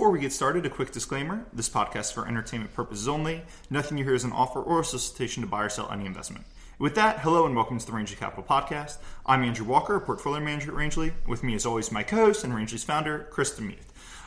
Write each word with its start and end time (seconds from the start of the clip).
Before 0.00 0.12
we 0.12 0.20
get 0.20 0.32
started, 0.32 0.64
a 0.64 0.70
quick 0.70 0.92
disclaimer 0.92 1.44
this 1.52 1.68
podcast 1.68 2.00
is 2.00 2.10
for 2.12 2.26
entertainment 2.26 2.72
purposes 2.72 3.06
only. 3.06 3.42
Nothing 3.68 3.98
you 3.98 4.04
hear 4.04 4.14
is 4.14 4.24
an 4.24 4.32
offer 4.32 4.62
or 4.62 4.80
a 4.80 4.84
solicitation 4.84 5.42
to 5.42 5.46
buy 5.46 5.64
or 5.64 5.68
sell 5.68 5.92
any 5.92 6.06
investment. 6.06 6.46
With 6.78 6.94
that, 6.94 7.18
hello 7.18 7.44
and 7.44 7.54
welcome 7.54 7.78
to 7.78 7.84
the 7.84 7.92
Rangeley 7.92 8.16
Capital 8.16 8.42
Podcast. 8.42 8.96
I'm 9.26 9.44
Andrew 9.44 9.66
Walker, 9.66 10.00
portfolio 10.00 10.40
manager 10.40 10.70
at 10.70 10.74
Rangeley. 10.74 11.12
With 11.26 11.42
me, 11.42 11.54
as 11.54 11.66
always, 11.66 11.92
my 11.92 12.02
co 12.02 12.16
host 12.16 12.44
and 12.44 12.54
Rangeley's 12.54 12.82
founder, 12.82 13.28
Chris 13.30 13.52
DeMuth. 13.60 13.76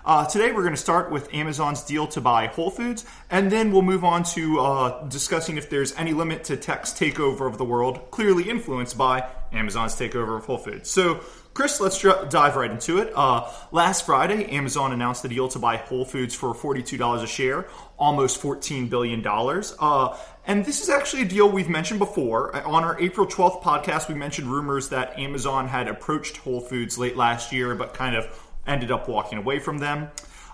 Uh, 0.06 0.28
today, 0.28 0.52
we're 0.52 0.62
going 0.62 0.76
to 0.76 0.80
start 0.80 1.10
with 1.10 1.34
Amazon's 1.34 1.82
deal 1.82 2.06
to 2.06 2.22
buy 2.22 2.46
Whole 2.46 2.70
Foods, 2.70 3.04
and 3.32 3.52
then 3.52 3.72
we'll 3.72 3.82
move 3.82 4.04
on 4.04 4.22
to 4.26 4.60
uh, 4.60 5.08
discussing 5.08 5.58
if 5.58 5.72
there's 5.72 5.92
any 5.96 6.14
limit 6.14 6.44
to 6.44 6.56
tech's 6.56 6.92
takeover 6.92 7.48
of 7.48 7.58
the 7.58 7.66
world, 7.66 8.12
clearly 8.12 8.48
influenced 8.48 8.96
by 8.96 9.28
Amazon's 9.52 9.96
takeover 9.96 10.38
of 10.38 10.46
Whole 10.46 10.60
Foods. 10.60 10.92
So, 10.92 11.22
Chris, 11.54 11.80
let's 11.80 12.00
dr- 12.00 12.30
dive 12.30 12.56
right 12.56 12.72
into 12.72 12.98
it. 12.98 13.12
Uh, 13.16 13.48
last 13.72 14.06
Friday, 14.08 14.46
Amazon 14.46 14.92
announced 14.92 15.22
the 15.22 15.30
deal 15.30 15.48
to 15.50 15.60
buy 15.60 15.78
Whole 15.78 16.04
Foods 16.04 16.34
for 16.34 16.54
$42 16.54 17.22
a 17.22 17.28
share, 17.28 17.68
almost 17.98 18.42
$14 18.42 18.90
billion. 18.90 19.24
Uh, 19.26 20.18
and 20.48 20.66
this 20.66 20.82
is 20.82 20.90
actually 20.90 21.22
a 21.22 21.26
deal 21.26 21.50
we've 21.50 21.70
mentioned 21.70 22.00
before. 22.00 22.56
On 22.66 22.84
our 22.84 23.00
April 23.00 23.28
12th 23.28 23.62
podcast, 23.62 24.10
we 24.10 24.16
mentioned 24.16 24.48
rumors 24.48 24.90
that 24.90 25.18
Amazon 25.20 25.68
had 25.68 25.88
approached 25.88 26.38
Whole 26.38 26.60
Foods 26.60 26.98
late 26.98 27.16
last 27.16 27.52
year, 27.52 27.76
but 27.76 27.94
kind 27.94 28.16
of 28.16 28.28
ended 28.66 28.90
up 28.90 29.08
walking 29.08 29.38
away 29.38 29.60
from 29.60 29.78
them. 29.78 30.10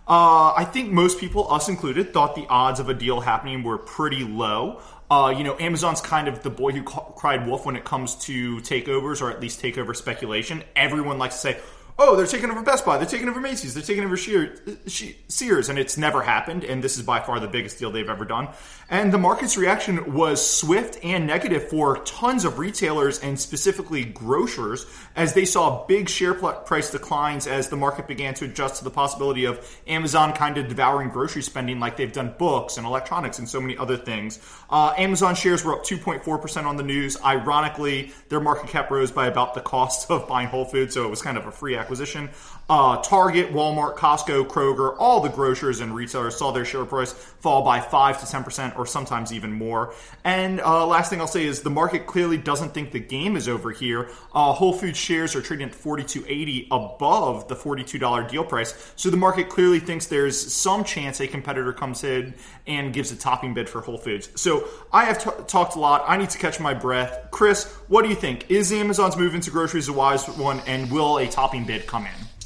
Uh, 0.10 0.54
I 0.58 0.66
think 0.66 0.92
most 0.92 1.20
people, 1.20 1.54
us 1.54 1.70
included, 1.70 2.14
thought 2.14 2.34
the 2.34 2.48
odds 2.50 2.80
of 2.80 2.90
a 2.90 2.96
deal 2.96 3.22
happening 3.22 3.62
were 3.62 3.78
pretty 3.78 4.24
low. 4.24 4.82
Uh, 5.12 5.34
you 5.38 5.44
know, 5.44 5.56
Amazon's 5.60 6.02
kind 6.02 6.28
of 6.28 6.42
the 6.42 6.50
boy 6.50 6.72
who 6.72 6.82
ca- 6.82 7.12
cried 7.12 7.48
wolf 7.48 7.64
when 7.64 7.76
it 7.76 7.84
comes 7.86 8.16
to 8.16 8.58
takeovers 8.62 9.22
or 9.22 9.30
at 9.30 9.40
least 9.40 9.62
takeover 9.62 9.96
speculation. 9.96 10.64
Everyone 10.76 11.20
likes 11.20 11.36
to 11.36 11.42
say, 11.42 11.60
oh, 12.00 12.16
they're 12.16 12.26
taking 12.26 12.50
over 12.50 12.64
Best 12.64 12.86
Buy, 12.86 12.98
they're 12.98 13.06
taking 13.06 13.28
over 13.28 13.42
Macy's, 13.42 13.74
they're 13.74 13.84
taking 13.84 14.06
over 14.06 14.16
Sears, 14.16 15.70
and 15.70 15.78
it's 15.78 15.98
never 15.98 16.22
happened. 16.22 16.64
And 16.64 16.82
this 16.82 16.98
is 16.98 17.04
by 17.04 17.20
far 17.20 17.40
the 17.40 17.48
biggest 17.48 17.78
deal 17.78 17.92
they've 17.92 18.10
ever 18.10 18.26
done. 18.26 18.48
And 18.90 19.12
the 19.12 19.18
market's 19.18 19.58
reaction 19.58 20.14
was 20.14 20.46
swift 20.46 20.98
and 21.04 21.28
negative 21.28 21.70
for 21.70 21.98
tons 22.04 22.46
of 22.46 22.58
retailers 22.58 23.20
and 23.20 23.40
specifically 23.40 24.06
grocers 24.06 24.86
as 25.16 25.34
they 25.34 25.46
saw 25.46 25.86
big 25.86 26.10
share 26.10 26.34
price 26.34 26.90
declines 26.90 27.46
as 27.46 27.68
the 27.70 27.76
market 27.76 28.08
began 28.08 28.34
to 28.36 28.46
adjust 28.46 28.78
to 28.78 28.84
the 28.84 28.90
possibility 28.90 29.46
of 29.46 29.80
Amazon 29.86 30.34
kind 30.34 30.58
of 30.58 30.70
devouring 30.70 31.10
grocery 31.10 31.44
spending 31.44 31.80
like 31.80 31.98
they've 31.98 32.14
done 32.14 32.34
books 32.38 32.78
and 32.78 32.88
electronics 32.88 33.40
and 33.40 33.48
so 33.48 33.60
many 33.60 33.78
other 33.78 33.98
things. 33.98 34.40
Uh, 34.70 34.94
Amazon 34.98 35.36
shares 35.36 35.64
were 35.64 35.74
up 35.74 35.84
2.4% 35.84 36.66
on 36.66 36.78
the 36.78 36.84
news. 36.84 37.22
Ironically, 37.24 38.14
their 38.30 38.40
market 38.40 38.70
cap 38.70 38.90
rose 38.90 39.12
by 39.12 39.28
about 39.28 39.54
the 39.54 39.62
cost 39.62 40.10
of 40.10 40.28
buying 40.28 40.48
Whole 40.48 40.66
Foods, 40.66 40.94
so 40.94 41.06
it 41.06 41.10
was 41.10 41.22
kind 41.22 41.38
of 41.38 41.46
a 41.46 41.52
free 41.52 41.76
acquisition. 41.90 42.30
Uh, 42.70 43.02
Target, 43.02 43.52
Walmart, 43.52 43.96
Costco, 43.96 44.46
Kroger, 44.48 44.96
all 45.00 45.22
the 45.22 45.30
grocers 45.30 45.80
and 45.80 45.96
retailers 45.96 46.38
saw 46.38 46.52
their 46.52 46.66
share 46.66 46.86
price 46.86 47.14
fall 47.14 47.64
by 47.64 47.80
5 47.80 48.20
to 48.20 48.26
10% 48.26 48.78
or 48.78 48.86
sometimes 48.86 49.34
even 49.34 49.52
more. 49.52 49.94
And 50.24 50.62
uh, 50.62 50.86
last 50.86 51.10
thing 51.10 51.20
I'll 51.20 51.28
say 51.28 51.46
is 51.46 51.64
the 51.64 51.72
market 51.72 52.06
clearly 52.06 52.38
doesn't 52.38 52.74
think 52.74 52.92
the 52.92 53.00
game 53.00 53.36
is 53.36 53.50
over 53.50 53.72
here. 53.72 54.10
Uh, 54.36 54.54
Whole 54.54 54.74
Foods 54.74 54.98
shares 54.98 55.36
are 55.36 55.42
trading 55.42 55.70
at 55.70 55.74
42.80 55.74 56.68
above 56.70 57.48
the 57.48 57.56
$42 57.56 58.30
deal 58.30 58.44
price. 58.44 58.94
So 58.96 59.10
the 59.10 59.18
market 59.18 59.50
clearly 59.50 59.80
thinks 59.80 60.06
there's 60.06 60.54
some 60.54 60.84
chance 60.84 61.20
a 61.22 61.28
competitor 61.28 61.74
comes 61.74 62.04
in 62.04 62.36
and 62.68 62.94
gives 62.94 63.12
a 63.12 63.16
topping 63.16 63.56
bid 63.56 63.68
for 63.68 63.82
Whole 63.82 63.98
Foods. 63.98 64.30
So 64.36 64.68
I 64.94 65.06
have 65.06 65.24
t- 65.24 65.44
talked 65.48 65.76
a 65.76 65.80
lot. 65.80 66.04
I 66.08 66.18
need 66.18 66.30
to 66.30 66.38
catch 66.38 66.60
my 66.60 66.76
breath. 66.76 67.30
Chris, 67.32 67.66
what 67.88 68.04
do 68.04 68.10
you 68.10 68.16
think? 68.16 68.52
Is 68.52 68.72
Amazon's 68.72 69.18
move 69.18 69.34
into 69.34 69.50
groceries 69.50 69.88
a 69.88 69.94
wise 69.94 70.28
one 70.28 70.60
and 70.68 70.92
will 70.92 71.18
a 71.18 71.28
topping 71.28 71.66
bid 71.66 71.88
come 71.88 72.06
in? 72.06 72.39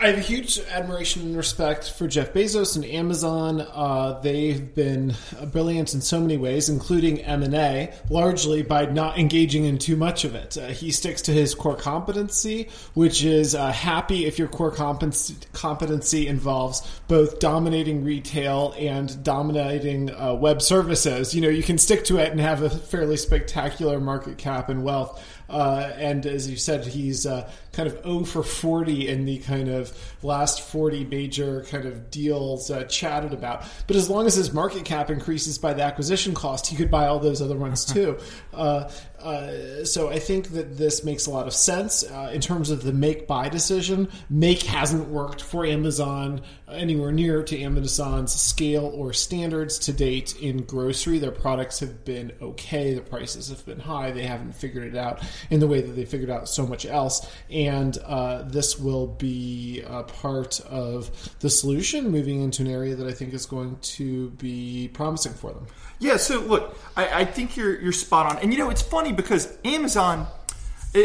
I 0.00 0.08
have 0.08 0.18
a 0.18 0.22
huge 0.22 0.58
admiration 0.58 1.22
and 1.22 1.36
respect 1.36 1.92
for 1.92 2.08
Jeff 2.08 2.32
Bezos 2.32 2.74
and 2.74 2.84
Amazon. 2.84 3.60
Uh, 3.60 4.18
they've 4.20 4.74
been 4.74 5.14
brilliant 5.52 5.94
in 5.94 6.00
so 6.00 6.20
many 6.20 6.36
ways, 6.36 6.68
including 6.68 7.20
M 7.20 7.44
and 7.44 7.54
A, 7.54 7.94
largely 8.10 8.64
by 8.64 8.86
not 8.86 9.18
engaging 9.18 9.66
in 9.66 9.78
too 9.78 9.94
much 9.94 10.24
of 10.24 10.34
it. 10.34 10.58
Uh, 10.58 10.66
he 10.66 10.90
sticks 10.90 11.22
to 11.22 11.32
his 11.32 11.54
core 11.54 11.76
competency, 11.76 12.68
which 12.94 13.22
is 13.22 13.54
uh, 13.54 13.70
happy 13.70 14.26
if 14.26 14.36
your 14.36 14.48
core 14.48 14.72
competency, 14.72 15.36
competency 15.52 16.26
involves 16.26 16.82
both 17.06 17.38
dominating 17.38 18.02
retail 18.02 18.74
and 18.76 19.22
dominating 19.22 20.10
uh, 20.10 20.34
web 20.34 20.60
services. 20.60 21.36
You 21.36 21.40
know, 21.40 21.48
you 21.48 21.62
can 21.62 21.78
stick 21.78 22.04
to 22.06 22.18
it 22.18 22.32
and 22.32 22.40
have 22.40 22.62
a 22.62 22.68
fairly 22.68 23.16
spectacular 23.16 24.00
market 24.00 24.38
cap 24.38 24.68
and 24.68 24.82
wealth. 24.82 25.24
Uh, 25.48 25.92
and 25.96 26.26
as 26.26 26.48
you 26.48 26.56
said, 26.56 26.86
he's 26.86 27.26
uh, 27.26 27.50
kind 27.72 27.88
of 27.88 28.02
0 28.02 28.24
for 28.24 28.42
40 28.42 29.08
in 29.08 29.24
the 29.24 29.38
kind 29.38 29.68
of 29.68 29.96
last 30.22 30.60
40 30.60 31.04
major 31.04 31.64
kind 31.64 31.86
of 31.86 32.10
deals 32.10 32.70
uh, 32.70 32.84
chatted 32.84 33.32
about. 33.32 33.64
But 33.86 33.96
as 33.96 34.08
long 34.08 34.26
as 34.26 34.34
his 34.34 34.52
market 34.52 34.84
cap 34.84 35.10
increases 35.10 35.58
by 35.58 35.74
the 35.74 35.82
acquisition 35.82 36.34
cost, 36.34 36.66
he 36.66 36.76
could 36.76 36.90
buy 36.90 37.06
all 37.06 37.18
those 37.18 37.42
other 37.42 37.56
ones 37.56 37.84
too. 37.92 38.18
Uh, 39.24 39.84
so 39.86 40.10
I 40.10 40.18
think 40.18 40.50
that 40.50 40.76
this 40.76 41.02
makes 41.02 41.24
a 41.26 41.30
lot 41.30 41.46
of 41.46 41.54
sense 41.54 42.04
uh, 42.04 42.30
in 42.32 42.42
terms 42.42 42.68
of 42.68 42.82
the 42.82 42.92
make 42.92 43.26
buy 43.26 43.48
decision. 43.48 44.08
Make 44.28 44.62
hasn't 44.64 45.08
worked 45.08 45.40
for 45.40 45.64
Amazon 45.64 46.42
anywhere 46.70 47.10
near 47.10 47.42
to 47.42 47.58
Amazon's 47.58 48.34
scale 48.34 48.92
or 48.94 49.14
standards 49.14 49.78
to 49.80 49.94
date 49.94 50.36
in 50.42 50.64
grocery. 50.64 51.18
Their 51.18 51.30
products 51.30 51.80
have 51.80 52.04
been 52.04 52.32
okay. 52.42 52.92
The 52.92 53.00
prices 53.00 53.48
have 53.48 53.64
been 53.64 53.80
high. 53.80 54.10
They 54.10 54.26
haven't 54.26 54.54
figured 54.54 54.94
it 54.94 54.96
out 54.96 55.22
in 55.48 55.60
the 55.60 55.66
way 55.66 55.80
that 55.80 55.92
they 55.92 56.04
figured 56.04 56.30
out 56.30 56.46
so 56.46 56.66
much 56.66 56.84
else. 56.84 57.26
And 57.50 57.96
uh, 58.04 58.42
this 58.42 58.78
will 58.78 59.06
be 59.06 59.82
a 59.86 60.02
part 60.02 60.60
of 60.60 61.10
the 61.40 61.48
solution 61.48 62.10
moving 62.10 62.42
into 62.42 62.60
an 62.60 62.68
area 62.68 62.94
that 62.94 63.06
I 63.06 63.12
think 63.12 63.32
is 63.32 63.46
going 63.46 63.78
to 63.80 64.30
be 64.30 64.90
promising 64.92 65.32
for 65.32 65.52
them. 65.52 65.66
Yeah, 65.98 66.16
so 66.16 66.40
look, 66.40 66.76
I, 66.96 67.20
I 67.20 67.24
think 67.24 67.56
you're 67.56 67.80
you're 67.80 67.92
spot 67.92 68.26
on, 68.26 68.42
and 68.42 68.52
you 68.52 68.58
know 68.58 68.68
it's 68.68 68.82
funny 68.82 69.12
because 69.14 69.56
Amazon. 69.64 70.26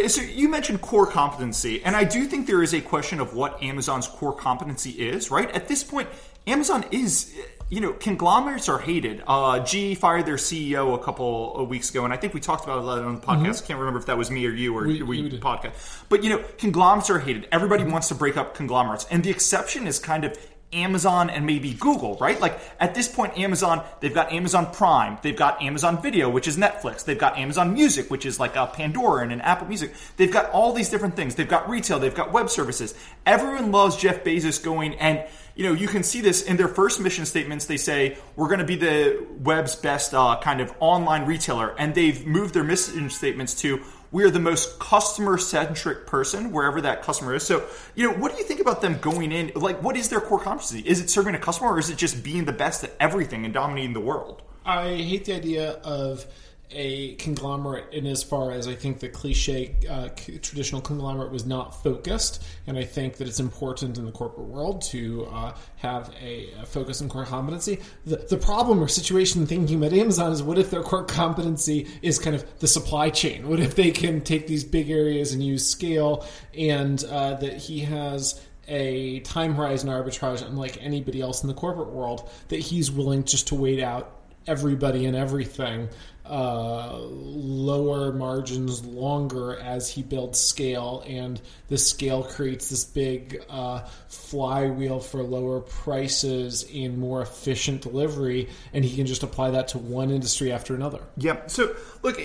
So 0.08 0.22
you 0.22 0.50
mentioned 0.50 0.81
core 0.81 1.08
competency, 1.08 1.84
and 1.84 1.96
I 1.96 2.03
do 2.03 2.25
think 2.25 2.46
there 2.46 2.62
is 2.62 2.75
a 2.75 2.81
question 2.81 3.20
of 3.20 3.34
what 3.34 3.64
Amazon's 3.64 4.08
core 4.08 4.36
competency 4.36 4.92
is. 4.92 5.31
Right 5.31 5.50
at 5.50 5.68
this 5.68 5.84
point, 5.84 6.08
Amazon 6.46 6.86
is 6.92 7.36
you 7.70 7.81
know, 7.81 7.94
conglomerates 7.94 8.68
are 8.68 8.80
hated. 8.80 9.24
Uh, 9.28 9.59
GE 9.59 9.97
fired 9.97 10.25
their 10.25 10.36
CEO 10.36 10.96
a 10.96 11.03
couple 11.03 11.56
of 11.56 11.70
weeks 11.70 11.92
ago, 11.92 12.03
and 12.03 12.12
I 12.12 12.18
think 12.18 12.34
we 12.34 12.40
talked 12.40 12.64
about 12.64 12.81
that 12.81 13.03
on 13.03 13.16
the 13.16 13.22
podcast. 13.22 13.38
Mm-hmm. 13.38 13.64
I 13.64 13.68
can't 13.68 13.80
remember 13.80 14.00
if 14.00 14.08
that 14.08 14.18
was 14.18 14.31
me 14.31 14.46
or 14.46 14.50
you 14.50 14.76
or 14.76 14.88
we, 14.88 15.03
we, 15.03 15.22
we 15.24 15.40
podcast. 15.40 16.03
But 16.09 16.24
you 16.24 16.31
know, 16.31 16.44
conglomerates 16.58 17.09
are 17.12 17.20
hated. 17.20 17.47
Everybody 17.52 17.84
mm-hmm. 17.84 17.91
wants 17.91 18.08
to 18.08 18.16
break 18.16 18.38
up 18.38 18.56
conglomerates, 18.56 19.06
and 19.12 19.24
the 19.24 19.30
exception 19.30 19.86
is 19.86 20.00
kind 20.00 20.26
of 20.26 20.36
Amazon 20.72 21.30
and 21.30 21.46
maybe 21.46 21.74
Google, 21.74 22.16
right? 22.18 22.40
Like 22.40 22.59
at 22.80 22.94
this 22.94 23.07
point, 23.07 23.38
Amazon, 23.38 23.84
they've 24.00 24.13
got 24.13 24.31
Amazon 24.31 24.72
Prime, 24.72 25.18
they've 25.22 25.35
got 25.35 25.62
Amazon 25.62 26.02
Video, 26.02 26.30
which 26.30 26.47
is 26.47 26.57
Netflix, 26.57 27.03
they've 27.03 27.18
got 27.18 27.38
Amazon 27.38 27.74
Music, 27.74 28.12
which 28.12 28.25
is 28.25 28.40
like 28.40 28.56
a 28.56 28.68
Pandora 28.68 29.24
and 29.24 29.31
an 29.31 29.41
Apple 29.41 29.68
Music. 29.68 29.94
They've 30.18 30.31
got 30.31 30.52
all 30.52 30.74
these 30.74 30.90
different 30.90 31.16
things. 31.16 31.35
They've 31.35 31.47
got 31.47 31.69
retail, 31.69 32.00
they've 32.00 32.13
got 32.13 32.31
web 32.31 32.50
services. 32.50 32.94
Everyone 33.25 33.72
loves 33.72 33.97
Jeff 33.97 34.24
Bezos 34.24 34.63
going 34.63 34.96
and 34.96 35.24
you 35.59 35.66
know, 35.66 35.74
you 35.74 35.90
can 35.90 36.03
see 36.03 36.22
this 36.22 36.44
in 36.44 36.56
their 36.56 36.69
first 36.69 37.02
mission 37.02 37.25
statements. 37.25 37.66
They 37.66 37.75
say 37.75 38.18
we're 38.38 38.47
going 38.47 38.62
to 38.62 38.66
be 38.66 38.78
the 38.78 39.28
web's 39.41 39.75
best 39.75 40.13
uh, 40.13 40.40
kind 40.41 40.62
of 40.62 40.74
online 40.79 41.25
retailer, 41.25 41.75
and 41.78 41.94
they've 41.94 42.25
moved 42.25 42.53
their 42.53 42.63
mission 42.63 43.09
statements 43.09 43.56
to 43.56 43.81
we 44.12 44.24
are 44.24 44.30
the 44.30 44.40
most 44.40 44.80
customer 44.80 45.38
centric 45.38 46.08
person 46.08 46.52
wherever 46.52 46.81
that 46.81 47.03
customer 47.03 47.36
is. 47.36 47.44
So, 47.44 47.66
you 47.96 48.09
know, 48.09 48.18
what 48.18 48.31
do 48.31 48.38
you 48.38 48.44
think 48.44 48.59
about 48.59 48.81
them 48.81 48.97
going 49.00 49.31
in? 49.31 49.52
Like, 49.56 49.81
what 49.84 49.96
is 49.96 50.09
their 50.09 50.22
core 50.22 50.40
competency? 50.40 50.88
Is 50.88 51.00
it 51.00 51.09
serving 51.09 51.36
a 51.36 51.40
customer 51.40 51.70
or 51.70 51.80
is 51.80 51.90
it 51.90 51.97
just 51.97 52.24
being 52.24 52.46
the 52.46 52.53
best 52.53 52.84
at 52.84 52.96
everything 53.00 53.46
and 53.46 53.53
dominating 53.53 53.94
the 53.94 54.00
world? 54.00 54.42
I 54.66 54.96
hate 54.96 55.25
the 55.25 55.34
idea 55.34 55.72
of 55.84 56.25
a 56.72 57.16
conglomerate 57.16 57.91
in 57.91 58.06
as 58.06 58.22
far 58.22 58.52
as 58.52 58.68
I 58.68 58.75
think 58.75 59.00
the 59.00 59.09
cliche 59.09 59.75
uh, 59.90 60.09
traditional 60.41 60.81
conglomerate 60.81 61.31
was 61.31 61.46
not 61.46 61.81
focused, 61.81 62.44
and 62.68 62.78
I 62.78 62.84
think 62.84 63.18
that 63.18 63.28
it's 63.28 63.40
important 63.40 63.97
in 63.97 64.06
the 64.06 64.12
corporate 64.12 64.47
world 64.47 64.84
to 64.84 65.25
uh, 65.31 65.56
have 65.78 66.14
a, 66.22 66.52
a, 66.61 66.66
focus 66.66 67.02
on 67.02 67.09
core 67.09 67.26
competency. 67.26 67.79
The, 68.05 68.17
the 68.17 68.38
problem 68.38 68.84
or 68.84 68.88
situation 68.88 69.47
thinking 69.47 69.78
about 69.78 69.94
Amazon 69.94 70.32
is 70.32 70.44
what 70.44 70.59
if 70.59 70.70
their 70.70 70.84
core 70.84 71.05
competency 71.05 71.88
is 72.03 72.20
kind 72.20 72.35
of 72.35 72.59
the 72.59 72.67
supply 72.67 73.09
chain? 73.09 73.47
What 73.47 73.59
if 73.59 73.76
they 73.76 73.90
can 73.90 74.22
take 74.22 74.46
these 74.46 74.64
big 74.64 74.91
areas 74.91 75.34
and 75.34 75.44
use 75.44 75.67
scale, 75.67 76.28
and 76.55 77.03
uh, 77.05 77.34
that 77.35 77.58
he 77.58 77.79
has 77.79 78.46
a 78.67 79.22
time 79.22 79.55
horizon 79.55 79.90
arbitrage 79.90 80.46
unlike 80.46 80.78
anybody 80.79 81.22
else 81.22 81.41
in 81.41 81.47
the 81.47 81.55
corporate 81.55 81.90
world 81.90 82.29
that 82.49 82.59
he's 82.59 82.91
willing 82.91 83.23
just 83.23 83.47
to 83.47 83.55
wait 83.55 83.82
out 83.82 84.19
everybody 84.47 85.06
and 85.06 85.16
everything 85.16 85.90
uh, 86.30 86.96
lower 87.00 88.14
margins 88.14 88.86
longer 88.86 89.58
as 89.58 89.90
he 89.90 90.03
builds 90.03 90.40
scale, 90.40 91.03
and 91.08 91.41
this 91.70 91.88
scale 91.88 92.24
creates 92.24 92.70
this 92.70 92.86
big 92.86 93.44
uh, 93.50 93.80
flywheel 94.09 95.00
for 95.00 95.24
lower 95.24 95.59
prices 95.59 96.70
and 96.74 97.00
more 97.00 97.24
efficient 97.24 97.82
delivery, 97.82 98.47
and 98.74 98.86
he 98.86 98.96
can 98.96 99.08
just 99.08 99.24
apply 99.24 99.50
that 99.50 99.70
to 99.70 99.80
one 99.80 100.12
industry 100.12 100.52
after 100.52 100.76
another. 100.76 101.02
Yep. 101.18 101.50
So, 101.50 101.76
look, 102.03 102.22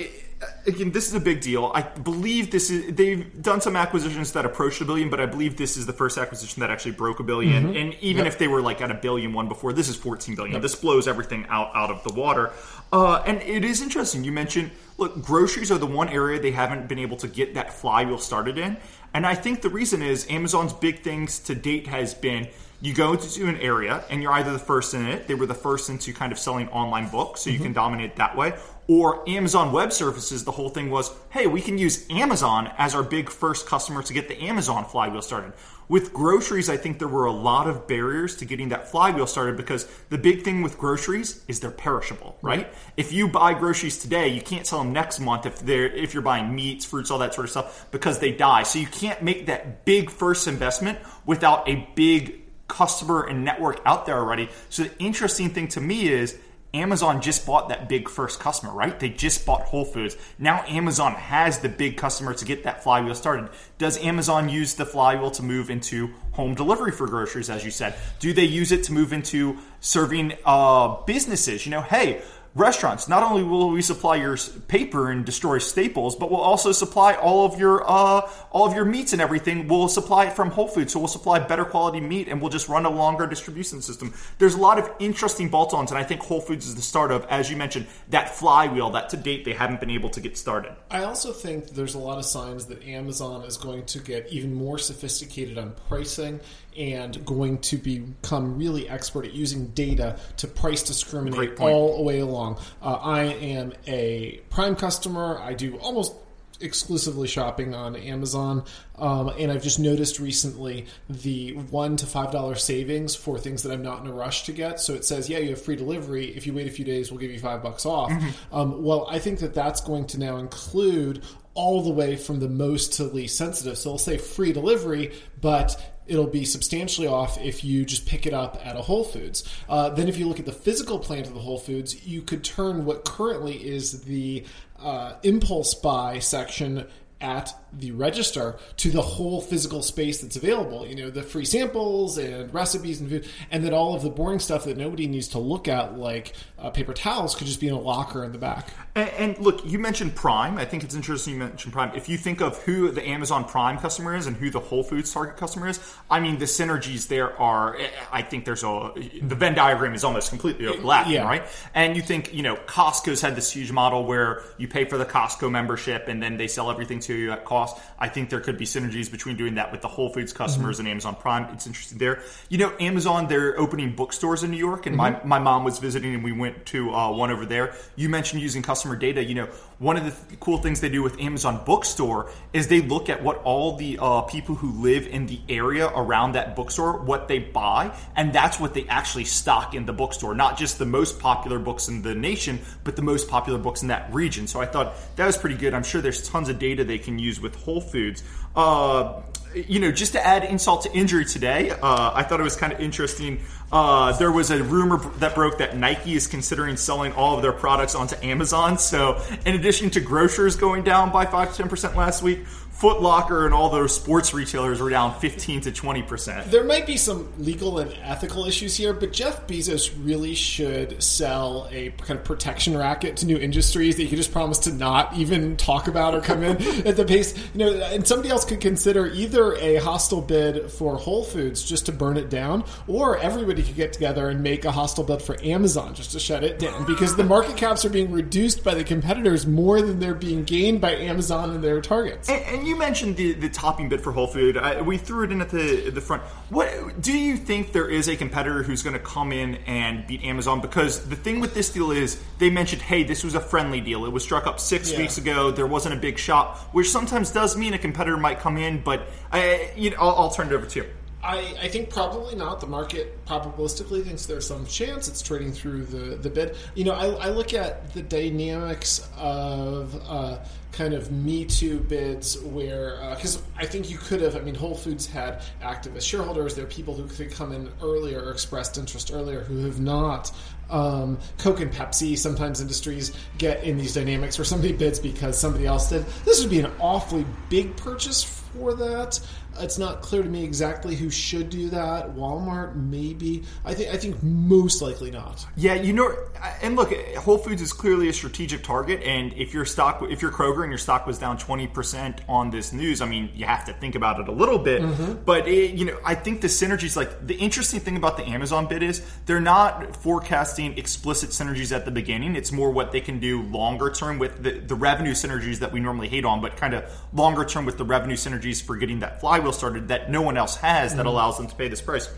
again, 0.67 0.91
this 0.93 1.09
is 1.09 1.15
a 1.15 1.21
big 1.21 1.41
deal. 1.41 1.73
I 1.75 1.83
believe 1.83 2.51
this 2.51 2.71
is 2.71 2.95
they've 2.95 3.43
done 3.43 3.61
some 3.61 3.77
acquisitions 3.77 4.33
that 4.33 4.45
approached 4.45 4.81
a 4.81 4.85
billion, 4.85 5.11
but 5.11 5.21
I 5.21 5.27
believe 5.27 5.57
this 5.57 5.77
is 5.77 5.87
the 5.87 5.93
first 5.93 6.19
acquisition 6.19 6.61
that 6.61 6.71
actually 6.71 6.93
broke 6.93 7.21
a 7.21 7.23
1000000000 7.23 7.45
Mm-hmm. 7.55 7.77
And 7.77 7.95
even 8.01 8.27
if 8.27 8.39
they 8.39 8.49
were 8.49 8.61
like 8.61 8.81
at 8.81 8.91
a 8.91 8.95
billion 8.95 9.33
one 9.33 9.49
before, 9.49 9.73
this 9.73 9.89
is 9.89 9.97
14 9.97 10.35
billion. 10.35 10.61
This 10.61 10.75
blows 10.75 11.07
everything 11.07 11.47
out 11.49 11.71
out 11.75 11.91
of 11.91 12.03
the 12.05 12.13
water. 12.13 12.53
Uh, 12.93 13.23
and 13.27 13.41
it 13.43 13.65
is 13.65 13.83
interesting. 13.83 14.25
You 14.25 14.33
mentioned 14.33 14.71
look, 14.99 15.23
groceries 15.23 15.71
are 15.71 15.79
the 15.79 15.87
one 15.87 16.09
area 16.09 16.41
they 16.41 16.53
haven't 16.53 16.89
been 16.89 16.99
able 16.99 17.17
to 17.19 17.29
get 17.29 17.55
that 17.55 17.73
flywheel 17.73 18.19
started 18.19 18.59
in. 18.59 18.77
And 19.13 19.27
I 19.27 19.35
think 19.35 19.63
the 19.63 19.71
reason 19.71 20.03
is 20.03 20.27
Amazon's 20.29 20.73
big 20.73 21.03
things 21.03 21.39
to 21.41 21.55
date 21.55 21.87
has 21.87 22.15
been 22.15 22.49
you 22.85 22.93
go 22.93 23.15
into 23.15 23.49
an 23.49 23.57
area 23.59 24.05
and 24.11 24.23
you're 24.23 24.33
either 24.33 24.53
the 24.53 24.59
first 24.59 24.93
in 24.93 25.07
it, 25.07 25.27
they 25.27 25.35
were 25.35 25.47
the 25.47 25.55
first 25.55 25.89
into 25.89 26.13
kind 26.13 26.33
of 26.33 26.39
selling 26.39 26.69
online 26.69 27.09
books, 27.09 27.41
so 27.41 27.49
you 27.49 27.59
can 27.59 27.73
dominate 27.73 28.17
that 28.17 28.37
way, 28.37 28.53
or 28.87 29.27
Amazon 29.29 29.73
Web 29.73 29.93
Services, 29.93 30.45
the 30.45 30.53
whole 30.53 30.69
thing 30.69 30.91
was, 30.91 31.11
hey, 31.31 31.47
we 31.47 31.61
can 31.61 31.79
use 31.79 32.07
Amazon 32.11 32.71
as 32.77 32.95
our 32.95 33.03
big 33.03 33.31
first 33.31 33.67
customer 33.67 34.03
to 34.03 34.13
get 34.13 34.29
the 34.29 34.39
Amazon 34.43 34.85
flywheel 34.85 35.23
started. 35.23 35.53
With 35.89 36.13
groceries, 36.13 36.71
I 36.71 36.77
think 36.77 36.99
there 36.99 37.09
were 37.09 37.27
a 37.27 37.33
lot 37.33 37.67
of 37.67 37.87
barriers 37.87 38.37
to 38.37 38.45
getting 38.45 38.71
that 38.71 38.91
flywheel 38.91 39.27
started 39.27 39.57
because 39.57 39.87
the 40.09 40.19
big 40.19 40.43
thing 40.43 40.63
with 40.63 40.79
groceries 40.79 41.45
is 41.47 41.61
they're 41.61 41.71
perishable, 41.71 42.39
right? 42.41 42.73
If 42.97 43.13
you 43.13 43.29
buy 43.29 43.55
groceries 43.55 43.99
today, 43.99 44.29
you 44.29 44.41
can't 44.41 44.67
sell 44.67 44.79
them 44.79 44.93
next 44.93 45.21
month 45.21 45.45
if 45.45 45.61
they're 45.61 45.87
if 45.87 46.15
you're 46.15 46.23
buying 46.23 46.55
meats, 46.55 46.87
fruits, 46.87 47.11
all 47.11 47.19
that 47.19 47.35
sort 47.35 47.45
of 47.45 47.51
stuff 47.51 47.87
because 47.91 48.19
they 48.19 48.33
die. 48.33 48.63
So 48.63 48.79
you 48.79 48.87
can't 48.87 49.23
make 49.23 49.47
that 49.47 49.85
big 49.85 50.11
first 50.11 50.49
investment 50.49 50.99
without 51.27 51.69
a 51.69 51.87
big 51.95 52.41
customer 52.67 53.23
and 53.23 53.45
network 53.45 53.81
out 53.85 54.07
there 54.07 54.17
already. 54.17 54.49
So 54.71 54.85
the 54.85 54.99
interesting 54.99 55.51
thing 55.51 55.69
to 55.69 55.81
me 55.83 56.09
is 56.09 56.39
Amazon 56.75 57.23
just 57.23 57.47
bought 57.47 57.69
that 57.69 57.89
big 57.89 58.09
first 58.09 58.41
customer, 58.41 58.73
right? 58.73 58.99
They 58.99 59.09
just 59.09 59.47
bought 59.47 59.63
Whole 59.63 59.85
Foods. 59.85 60.17
Now 60.39 60.65
Amazon 60.67 61.13
has 61.13 61.61
the 61.61 61.69
big 61.69 61.97
customer 61.97 62.35
to 62.35 62.45
get 62.45 62.65
that 62.65 62.83
flywheel 62.83 63.15
started. 63.15 63.49
Does 63.79 63.97
Amazon 63.99 64.49
use 64.49 64.75
the 64.75 64.85
flywheel 64.85 65.31
to 65.33 65.43
move 65.43 65.71
into 65.71 66.11
home 66.33 66.55
delivery 66.55 66.91
for 66.91 67.07
groceries, 67.07 67.49
as 67.49 67.65
you 67.65 67.71
said? 67.71 67.95
Do 68.19 68.33
they 68.33 68.45
use 68.45 68.73
it 68.73 68.83
to 68.85 68.93
move 68.93 69.13
into 69.13 69.59
serving 69.81 70.33
uh, 70.45 70.97
businesses? 71.07 71.65
You 71.65 71.71
know, 71.71 71.83
hey, 71.83 72.23
restaurants. 72.55 73.09
Not 73.09 73.23
only 73.23 73.43
will 73.43 73.71
we 73.71 73.83
supply 73.83 74.17
your 74.17 74.37
paper 74.69 75.11
and 75.11 75.25
destroy 75.25 75.59
staples 75.59 76.15
but 76.17 76.31
we'll 76.31 76.41
also 76.41 76.73
supply 76.73 77.15
all 77.15 77.45
of 77.45 77.59
your 77.59 77.83
uh, 77.89 78.31
all 78.53 78.67
of 78.67 78.75
your 78.75 78.85
meats 78.85 79.13
and 79.13 79.21
everything. 79.21 79.67
We'll 79.67 79.89
supply 79.89 80.27
it 80.27 80.35
from 80.35 80.51
whole 80.51 80.69
foods 80.69 80.93
so 80.93 80.99
we'll 81.01 81.09
supply 81.09 81.41
better 81.41 81.65
quality 81.65 82.01
meat 82.01 82.29
and 82.29 82.41
we'll 82.41 82.51
just 82.51 82.69
run 82.69 82.87
a 82.87 82.91
longer 82.91 83.27
distribution 83.27 83.83
system. 83.83 84.15
There's 84.39 84.55
a 84.55 84.61
lot 84.61 84.79
of 84.79 84.91
interesting 84.99 85.49
bolt-ons 85.49 85.91
and 85.91 85.99
i 85.99 86.05
think 86.05 86.23
whole 86.23 86.41
foods 86.41 86.67
is 86.67 86.75
the 86.75 86.83
start 86.83 87.11
of 87.11 87.27
as 87.29 87.51
you 87.51 87.57
mentioned 87.57 87.87
that 88.11 88.35
flywheel 88.35 88.91
that 88.91 89.09
to 89.11 89.17
date 89.17 89.45
they 89.45 89.53
haven't 89.53 89.81
been 89.81 89.91
able 89.91 90.11
to 90.11 90.21
get 90.21 90.39
started. 90.39 90.73
I 90.91 91.05
also 91.05 91.33
think 91.33 91.71
there's 91.71 91.95
a 91.95 91.99
lot 91.99 92.19
of 92.19 92.25
signs 92.25 92.67
that 92.67 92.85
Amazon 92.85 93.43
is 93.43 93.57
going 93.57 93.85
to 93.87 93.99
get 93.99 94.29
even 94.29 94.55
more 94.55 94.79
sophisticated 94.79 95.59
on 95.59 95.75
pricing 95.89 96.41
and 96.77 97.25
going 97.25 97.59
to 97.59 97.77
become 97.77 98.59
really 98.59 98.89
expert 98.89 99.25
at 99.25 99.33
using 99.33 99.67
data 99.69 100.19
to 100.37 100.49
price 100.49 100.83
discriminate 100.83 101.61
all 101.61 101.97
the 101.97 102.03
way 102.03 102.21
along. 102.21 102.44
Uh, 102.83 102.93
I 102.95 103.23
am 103.25 103.73
a 103.87 104.41
Prime 104.51 104.77
customer. 104.77 105.39
I 105.39 105.55
do 105.55 105.77
almost 105.79 106.15
exclusively 106.61 107.27
shopping 107.27 107.75
on 107.75 107.97
Amazon, 107.97 108.65
um, 108.97 109.29
and 109.39 109.51
I've 109.51 109.63
just 109.63 109.81
noticed 109.81 110.21
recently 110.21 110.87
the 111.11 111.53
one 111.55 111.97
to 111.97 112.07
five 112.07 112.31
dollar 112.31 112.55
savings 112.55 113.15
for 113.17 113.39
things 113.39 113.65
that 113.65 113.73
I'm 113.73 113.83
not 113.83 114.01
in 114.03 114.07
a 114.07 114.13
rush 114.13 114.45
to 114.45 114.53
get. 114.53 114.81
So 114.81 114.95
it 114.95 115.05
says, 115.05 115.29
yeah, 115.29 115.39
you 115.39 115.51
have 115.51 115.61
free 115.61 115.77
delivery. 115.77 116.27
If 116.37 116.47
you 116.47 116.55
wait 116.55 116.67
a 116.69 116.71
few 116.71 116.85
days, 116.85 117.11
we'll 117.11 117.21
give 117.21 117.33
you 117.33 117.41
five 117.41 117.63
bucks 117.63 117.85
off. 117.85 118.13
Um, 118.53 118.83
well, 118.85 119.07
I 119.11 119.19
think 119.19 119.41
that 119.41 119.53
that's 119.53 119.81
going 119.81 120.07
to 120.09 120.19
now 120.19 120.37
include 120.37 121.23
all 121.55 121.83
the 121.83 121.91
way 121.91 122.17
from 122.17 122.41
the 122.41 122.49
most 122.49 122.95
to 122.95 123.05
least 123.05 123.37
sensitive. 123.37 123.79
So 123.79 123.91
it'll 123.91 123.99
say 123.99 124.19
free 124.19 124.53
delivery, 124.53 125.13
but 125.41 125.81
it'll 126.07 126.27
be 126.27 126.45
substantially 126.45 127.07
off 127.07 127.41
if 127.41 127.65
you 127.65 127.85
just 127.85 128.07
pick 128.07 128.27
it 128.27 128.35
up 128.35 128.61
at 128.65 128.77
a 128.77 128.83
Whole 128.83 129.05
Foods. 129.05 129.45
Uh, 129.69 129.89
then, 129.91 130.09
if 130.09 130.19
you 130.19 130.29
look 130.29 130.41
at 130.41 130.47
the 130.47 130.53
physical 130.53 130.99
plant 130.99 131.27
of 131.27 131.35
the 131.35 131.41
Whole 131.41 131.59
Foods, 131.59 132.07
you 132.07 132.23
could 132.23 132.45
turn 132.45 132.85
what 132.85 133.05
currently 133.05 133.55
is 133.55 134.03
the 134.03 134.45
uh, 134.79 135.15
impulse 135.23 135.75
buy 135.75 136.19
section 136.19 136.87
at 137.21 137.55
the 137.73 137.91
register 137.93 138.57
to 138.77 138.91
the 138.91 139.03
whole 139.03 139.41
physical 139.41 139.83
space 139.83 140.21
that's 140.21 140.37
available. 140.37 140.87
You 140.87 140.95
know, 140.97 141.11
the 141.11 141.23
free 141.23 141.45
samples 141.45 142.19
and 142.19 142.53
recipes 142.53 143.01
and 143.01 143.09
food, 143.11 143.27
and 143.51 143.65
then 143.65 143.73
all 143.73 143.95
of 143.95 144.03
the 144.03 144.11
boring 144.11 144.39
stuff 144.39 144.65
that 144.65 144.77
nobody 144.77 145.07
needs 145.07 145.29
to 145.29 145.39
look 145.39 145.67
at, 145.69 145.99
like 145.99 146.35
uh, 146.59 146.71
paper 146.71 146.93
towels, 146.93 147.35
could 147.35 147.47
just 147.47 147.61
be 147.61 147.69
in 147.69 147.75
a 147.75 147.81
locker 147.81 148.25
in 148.25 148.33
the 148.33 148.39
back. 148.39 148.69
And, 148.95 149.09
and 149.11 149.39
look, 149.39 149.65
you 149.65 149.79
mentioned 149.79 150.15
Prime. 150.15 150.57
I 150.59 150.65
think 150.65 150.85
it's 150.85 150.95
interesting 150.95 151.35
you 151.35 151.41
mentioned 151.41 151.73
Prime. 151.73 151.95
If 151.97 152.09
you 152.09 152.17
think 152.17 152.41
of 152.41 152.59
who 152.63 152.91
the 152.91 153.07
Amazon 153.07 153.45
Prime 153.45 153.79
customer 153.79 154.15
is 154.15 154.27
and 154.27 154.37
who 154.37 154.51
the 154.51 154.61
Whole 154.61 154.83
Foods 154.85 155.13
target 155.13 155.37
customer 155.37 155.69
is, 155.69 155.81
I 156.11 156.21
mean, 156.21 156.39
the 156.39 156.45
synergies 156.45 157.09
there 157.09 157.37
are. 157.41 157.77
I 158.13 158.23
think 158.23 158.45
there's 158.45 158.63
a 158.63 158.93
the 159.23 159.35
Venn 159.35 159.55
diagram 159.55 159.95
is 159.95 160.05
almost 160.05 160.29
completely 160.29 160.67
overlapping, 160.67 161.13
Yeah. 161.15 161.25
right? 161.25 161.45
And 161.75 161.97
you 161.97 162.03
think, 162.03 162.33
you 162.35 162.43
know, 162.43 162.57
Costco's 162.57 163.21
had 163.21 163.35
this 163.35 163.51
huge 163.51 163.73
model 163.73 164.05
where 164.05 164.43
you 164.59 164.69
pay 164.69 164.85
for 164.85 164.99
the 164.99 165.07
Costco 165.07 165.51
membership 165.51 166.09
and 166.09 166.23
then 166.23 166.37
they 166.37 166.49
sell 166.49 166.71
everything 166.71 167.01
to 167.05 167.15
you 167.15 167.33
at 167.33 167.45
cost. 167.45 167.81
I 167.99 168.09
think 168.09 168.31
there 168.31 168.41
could 168.41 168.59
be 168.59 168.65
synergies 168.65 169.11
between 169.11 169.37
doing 169.37 169.55
that 169.55 169.73
with 169.73 169.81
the 169.81 169.89
Whole 169.89 170.09
Foods 170.09 170.33
customers 170.33 170.79
and 170.79 170.89
Amazon 170.89 171.15
Prime. 171.15 171.53
It's 171.55 171.67
interesting 171.67 171.99
there. 171.99 172.21
You 172.49 172.59
know, 172.59 172.73
Amazon, 172.81 173.29
they're 173.29 173.59
opening 173.59 173.95
bookstores 173.95 174.43
in 174.43 174.51
New 174.51 174.59
York, 174.59 174.87
and 174.87 174.97
my, 174.97 175.21
my 175.25 175.39
mom 175.39 175.65
was 175.65 175.79
visiting 175.79 176.15
and 176.15 176.25
we 176.25 176.33
went 176.33 176.67
to 176.67 176.93
uh, 176.93 177.11
one 177.13 177.31
over 177.31 177.47
there. 177.47 177.75
You 177.97 178.09
mentioned 178.09 178.43
using 178.43 178.63
customer 178.63 178.97
data. 178.97 179.25
You 179.25 179.35
know, 179.35 179.47
one 179.79 179.97
of 179.97 180.05
the 180.05 180.11
th- 180.11 180.41
cool 180.41 180.59
things 180.59 180.81
they 180.81 180.89
do 180.89 181.03
with 181.03 181.21
Amazon 181.21 181.63
Bookstore 181.65 182.31
is 182.53 182.69
they 182.69 182.81
look 182.81 183.09
at 183.09 183.23
what 183.23 183.39
all 183.45 183.77
the 183.77 183.99
uh, 184.01 184.23
people 184.23 184.55
who 184.55 184.83
live 184.83 185.07
in 185.07 185.27
the 185.27 185.41
area 185.49 185.87
around 185.89 186.33
that 186.33 186.57
bookstore, 186.57 186.99
what 186.99 187.29
they 187.29 187.39
buy, 187.39 187.95
and 188.17 188.33
that's 188.33 188.61
what 188.61 188.75
they 188.75 188.87
actually 188.89 189.25
stock 189.25 189.75
in 189.75 189.87
the 189.87 189.93
bookstore. 189.93 190.35
Not 190.35 190.59
just 190.59 190.79
the 190.79 190.87
most 190.87 191.19
popular 191.19 191.59
books 191.59 191.89
in 191.89 192.03
the 192.03 192.15
nation, 192.15 192.61
but 192.85 192.97
the 192.97 193.03
most 193.03 193.29
popular 193.29 193.59
books 193.59 193.83
in 193.83 193.89
that 193.89 194.13
region. 194.13 194.47
So 194.47 194.61
I 194.61 194.67
thought 194.67 194.95
that 195.17 195.27
was 195.27 195.37
pretty 195.37 195.57
good. 195.57 195.75
I'm 195.75 195.83
sure 195.83 196.01
there's 196.01 196.29
tons 196.29 196.49
of 196.49 196.59
data 196.59 196.85
they 196.85 196.94
can 196.99 197.19
use 197.19 197.41
with 197.41 197.55
Whole 197.55 197.81
Foods. 197.81 198.23
Uh, 198.55 199.23
you 199.55 199.79
know, 199.79 199.93
just 199.93 200.13
to 200.13 200.27
add 200.27 200.45
insult 200.45 200.83
to 200.83 200.93
injury 200.93 201.25
today, 201.25 201.71
uh, 201.71 202.11
I 202.15 202.23
thought 202.25 202.41
it 202.41 202.45
was 202.45 202.57
kind 202.57 202.73
of 202.73 202.81
interesting. 202.81 203.41
Uh, 203.71 204.13
there 204.17 204.33
was 204.33 204.51
a 204.51 204.63
rumor 204.63 204.99
that 205.19 205.35
broke 205.35 205.59
that 205.59 205.77
Nike 205.77 206.15
is 206.15 206.27
considering 206.27 206.77
selling 206.77 207.13
all 207.13 207.37
of 207.37 207.43
their 207.43 207.53
products 207.53 207.95
onto 207.95 208.17
Amazon. 208.23 208.79
So, 208.79 209.21
in 209.47 209.55
addition 209.55 209.91
to 209.91 210.01
grocers 210.01 210.57
going 210.57 210.83
down 210.83 211.13
by 211.13 211.25
5 211.27 211.55
to 211.55 211.63
10% 211.63 211.95
last 211.95 212.23
week, 212.23 212.41
Foot 212.85 213.01
Locker 213.01 213.47
and 213.47 213.55
all 213.55 213.71
those 213.71 213.97
sports 213.97 214.35
retailers 214.35 214.79
were 214.79 214.91
down 214.91 215.19
15 215.19 215.63
to 215.63 215.73
20%. 215.73 216.51
There 216.51 216.65
might 216.65 216.87
be 216.87 216.99
some 216.99 217.33
legal 217.39 217.79
and 217.79 217.91
ethical 218.03 218.45
issues 218.45 218.77
here, 218.77 218.93
but 218.93 219.11
Jeff 219.11 219.47
Bezos 219.47 219.91
really 220.05 220.35
should 220.35 221.03
sell 221.03 221.67
a 221.73 221.89
kind 221.93 222.19
of 222.21 222.27
protection 222.27 222.77
racket 222.77 223.17
to 223.17 223.27
new 223.27 223.39
industries 223.39 223.97
that 223.97 224.03
he 224.03 224.09
could 224.11 224.19
just 224.19 224.33
promise 224.33 224.59
to 224.59 224.73
not 224.75 225.17
even 225.17 225.57
talk 225.57 225.89
about 225.89 226.15
or 226.15 226.21
come 226.21 226.43
in 226.43 226.61
at 226.87 226.97
the 226.97 227.07
pace. 227.07 227.35
You 227.55 227.61
know, 227.61 227.73
and 227.85 228.07
somebody 228.07 228.29
else 228.29 228.45
could 228.45 228.61
consider 228.61 229.07
either 229.07 229.55
a 229.55 229.77
hostile 229.77 230.21
bid 230.21 230.71
for 230.71 230.99
Whole 230.99 231.25
Foods 231.25 231.65
just 231.65 231.87
to 231.87 231.93
burn 231.93 232.19
it 232.19 232.29
down, 232.29 232.65
or 232.87 233.17
everybody 233.17 233.63
could 233.63 233.77
get 233.77 233.95
together 233.95 234.29
and 234.29 234.43
make 234.43 234.67
a 234.67 234.71
hostile 234.71 235.05
bid 235.05 235.23
for 235.23 235.43
Amazon 235.43 235.95
just 235.95 236.13
to 236.13 236.21
shut 236.21 236.45
it 236.45 236.59
down 236.59 236.85
because 236.85 237.17
the 237.17 237.25
market 237.25 237.57
caps 237.57 237.87
are 237.87 237.91
being 237.91 238.13
reduced 238.13 238.63
by 238.63 238.75
the 238.75 238.85
competitors 238.85 239.47
more 239.47 239.81
than 239.81 240.01
they're 240.01 240.13
being 240.13 240.45
gained 240.45 240.83
by 240.83 240.95
Amazon 240.97 241.49
and 241.49 241.65
their 241.65 241.81
targets. 241.81 242.29
And, 242.29 242.43
and 242.43 242.67
you 242.67 242.74
mentioned 242.77 243.17
the, 243.17 243.33
the 243.33 243.49
topping 243.49 243.89
bid 243.89 244.01
for 244.01 244.13
Whole 244.13 244.27
Food. 244.27 244.57
I, 244.57 244.81
we 244.83 244.99
threw 244.99 245.25
it 245.25 245.33
in 245.33 245.41
at 245.41 245.51
the 245.51 245.91
the 245.91 246.01
front. 246.01 246.23
What 246.51 247.01
do 247.01 247.17
you 247.17 247.37
think 247.37 247.73
there 247.73 247.89
is 247.89 248.09
a 248.09 248.17
competitor 248.17 248.63
who's 248.63 248.83
going 248.83 248.95
to 248.95 249.03
come 249.03 249.33
in 249.33 249.57
and 249.67 250.07
beat 250.07 250.23
Amazon? 250.25 250.61
Because 250.61 251.09
the 251.09 251.17
thing 251.17 251.41
with 251.41 251.55
this 251.55 251.71
deal 251.71 251.91
is 251.91 252.23
they 252.39 252.51
mentioned, 252.51 252.83
hey, 252.83 253.03
this 253.05 253.25
was 253.25 253.35
a 253.35 253.41
friendly 253.41 253.81
deal. 253.81 254.05
It 254.05 254.13
was 254.13 254.23
struck 254.23 254.47
up 254.47 254.61
six 254.61 254.93
Yeah. 254.93 254.99
weeks 254.99 255.19
ago. 255.19 255.51
There 255.51 255.67
wasn't 255.67 255.95
a 255.95 255.99
big 255.99 256.19
shop, 256.19 256.59
which 256.75 256.91
sometimes 256.91 257.31
does 257.31 257.57
mean 257.57 257.75
a 257.75 257.79
competitor 257.79 258.17
might 258.17 258.41
come 258.41 258.57
in. 258.57 258.83
But 258.83 259.09
I, 259.33 259.71
you 259.77 259.91
know, 259.91 259.97
I'll, 260.01 260.17
I'll 260.17 260.31
turn 260.31 260.49
it 260.49 260.53
over 260.53 260.67
to 260.67 260.81
you. 260.81 260.87
I, 261.23 261.55
I 261.63 261.69
think 261.69 261.89
probably 261.89 262.35
not. 262.35 262.61
The 262.61 262.67
market 262.67 263.25
probabilistically 263.25 264.05
thinks 264.05 264.27
there's 264.27 264.47
some 264.47 264.67
chance 264.67 265.09
it's 265.09 265.23
trading 265.23 265.53
through 265.53 265.87
the, 265.87 266.17
the 266.17 266.29
bid. 266.29 266.55
You 266.75 266.85
know, 266.85 266.93
I, 266.93 267.07
I 267.07 267.29
look 267.31 267.55
at 267.55 267.95
the 267.95 268.03
dynamics 268.03 269.09
of 269.17 269.99
uh, 270.07 270.39
kind 270.75 270.95
of 270.95 271.11
Me 271.11 271.45
Too 271.45 271.81
bids 271.81 272.39
where, 272.41 272.99
because 273.15 273.43
I 273.57 273.67
think 273.67 273.91
you 273.91 273.99
could 273.99 274.21
have, 274.21 274.37
I 274.37 274.41
mean, 274.41 274.55
Whole 274.55 274.75
Foods 274.75 275.07
had 275.07 275.43
activist 275.63 276.03
shareholders. 276.03 276.55
There 276.55 276.65
are 276.65 276.69
people 276.69 276.95
who 276.95 277.07
could 277.07 277.31
come 277.31 277.53
in 277.53 277.69
earlier 277.83 278.21
or 278.21 278.31
expressed 278.31 278.77
interest 278.77 279.11
earlier 279.13 279.41
who 279.41 279.65
have 279.65 279.81
not. 279.81 280.33
Um, 280.71 281.19
Coke 281.39 281.61
and 281.61 281.73
Pepsi, 281.73 282.17
sometimes 282.17 282.61
industries 282.61 283.13
get 283.39 283.65
in 283.65 283.77
these 283.77 283.95
dynamics 283.95 284.39
where 284.39 284.45
somebody 284.47 284.73
bids 284.73 284.99
because 284.99 285.39
somebody 285.39 285.67
else 285.67 285.91
did. 285.91 286.05
This 286.25 286.41
would 286.41 286.51
be 286.51 286.61
an 286.61 286.71
awfully 286.81 287.27
big 287.51 287.77
purchase 287.77 288.25
for 288.25 288.75
that. 288.75 289.21
It's 289.61 289.79
not 289.79 290.03
clear 290.03 290.23
to 290.23 290.29
me 290.29 290.43
exactly 290.43 290.97
who 290.97 291.11
should 291.11 291.49
do 291.51 291.71
that. 291.71 292.17
Walmart, 292.17 292.75
maybe. 292.75 293.45
I 293.65 293.75
think. 293.75 293.95
I 293.95 293.97
think 293.97 294.21
most 294.23 294.83
likely 294.83 295.13
not. 295.13 295.47
Yeah, 295.55 295.75
you 295.75 295.93
know, 295.93 296.13
and 296.61 296.75
look, 296.75 296.93
Whole 297.17 297.39
Foods 297.39 297.63
is 297.63 297.73
clearly 297.73 298.09
a 298.09 298.13
strategic 298.13 298.65
target, 298.65 299.03
and 299.03 299.33
if 299.35 299.55
you're 299.55 299.65
stock, 299.65 300.03
if 300.11 300.23
you're 300.23 300.33
Kroger 300.33 300.64
and 300.65 300.73
your 300.73 300.79
stock 300.79 301.07
was 301.07 301.19
down 301.19 301.39
20% 301.39 302.21
on 302.29 302.51
this 302.51 302.73
news, 302.73 303.01
I 303.01 303.07
mean, 303.07 303.31
you 303.35 303.47
have 303.47 303.65
to 303.67 303.73
think 303.73 303.95
about 303.95 304.21
it 304.21 304.29
a 304.29 304.33
little 304.33 304.59
bit. 304.59 304.83
Mm-hmm. 304.83 305.23
But, 305.25 305.47
it, 305.47 305.75
you 305.75 305.85
know, 305.85 305.99
I 306.05 306.15
think 306.15 306.41
the 306.41 306.49
synergies, 306.49 306.97
like 306.97 307.27
the 307.27 307.35
interesting 307.35 307.81
thing 307.81 307.97
about 307.97 308.17
the 308.17 308.25
Amazon 308.25 308.67
bid 308.67 308.83
is 308.83 309.05
they're 309.27 309.41
not 309.41 309.97
forecasting 309.97 310.77
explicit 310.79 311.31
synergies 311.31 311.75
at 311.75 311.85
the 311.85 311.91
beginning. 311.91 312.37
It's 312.37 312.53
more 312.53 312.71
what 312.71 312.93
they 312.93 313.01
can 313.01 313.21
do 313.21 313.43
longer 313.43 313.91
term 313.91 314.19
with 314.19 314.43
the, 314.43 314.59
the 314.59 314.75
revenue 314.75 315.13
synergies 315.13 315.59
that 315.61 315.73
we 315.73 315.81
normally 315.81 316.09
hate 316.09 316.25
on, 316.25 316.41
but 316.41 316.57
kind 316.57 316.75
of 316.75 316.85
longer 317.13 317.45
term 317.45 317.65
with 317.65 317.79
the 317.79 317.85
revenue 317.85 318.17
synergies 318.17 318.63
for 318.63 318.77
getting 318.77 319.01
that 319.01 319.21
flywheel 319.21 319.53
started 319.53 319.89
that 319.89 320.11
no 320.11 320.23
one 320.23 320.37
else 320.37 320.57
has 320.57 320.93
that 320.93 320.99
mm-hmm. 320.99 321.09
allows 321.09 321.37
them 321.37 321.47
to 321.47 321.55
pay 321.55 321.69
this 321.69 321.81
price 321.81 322.09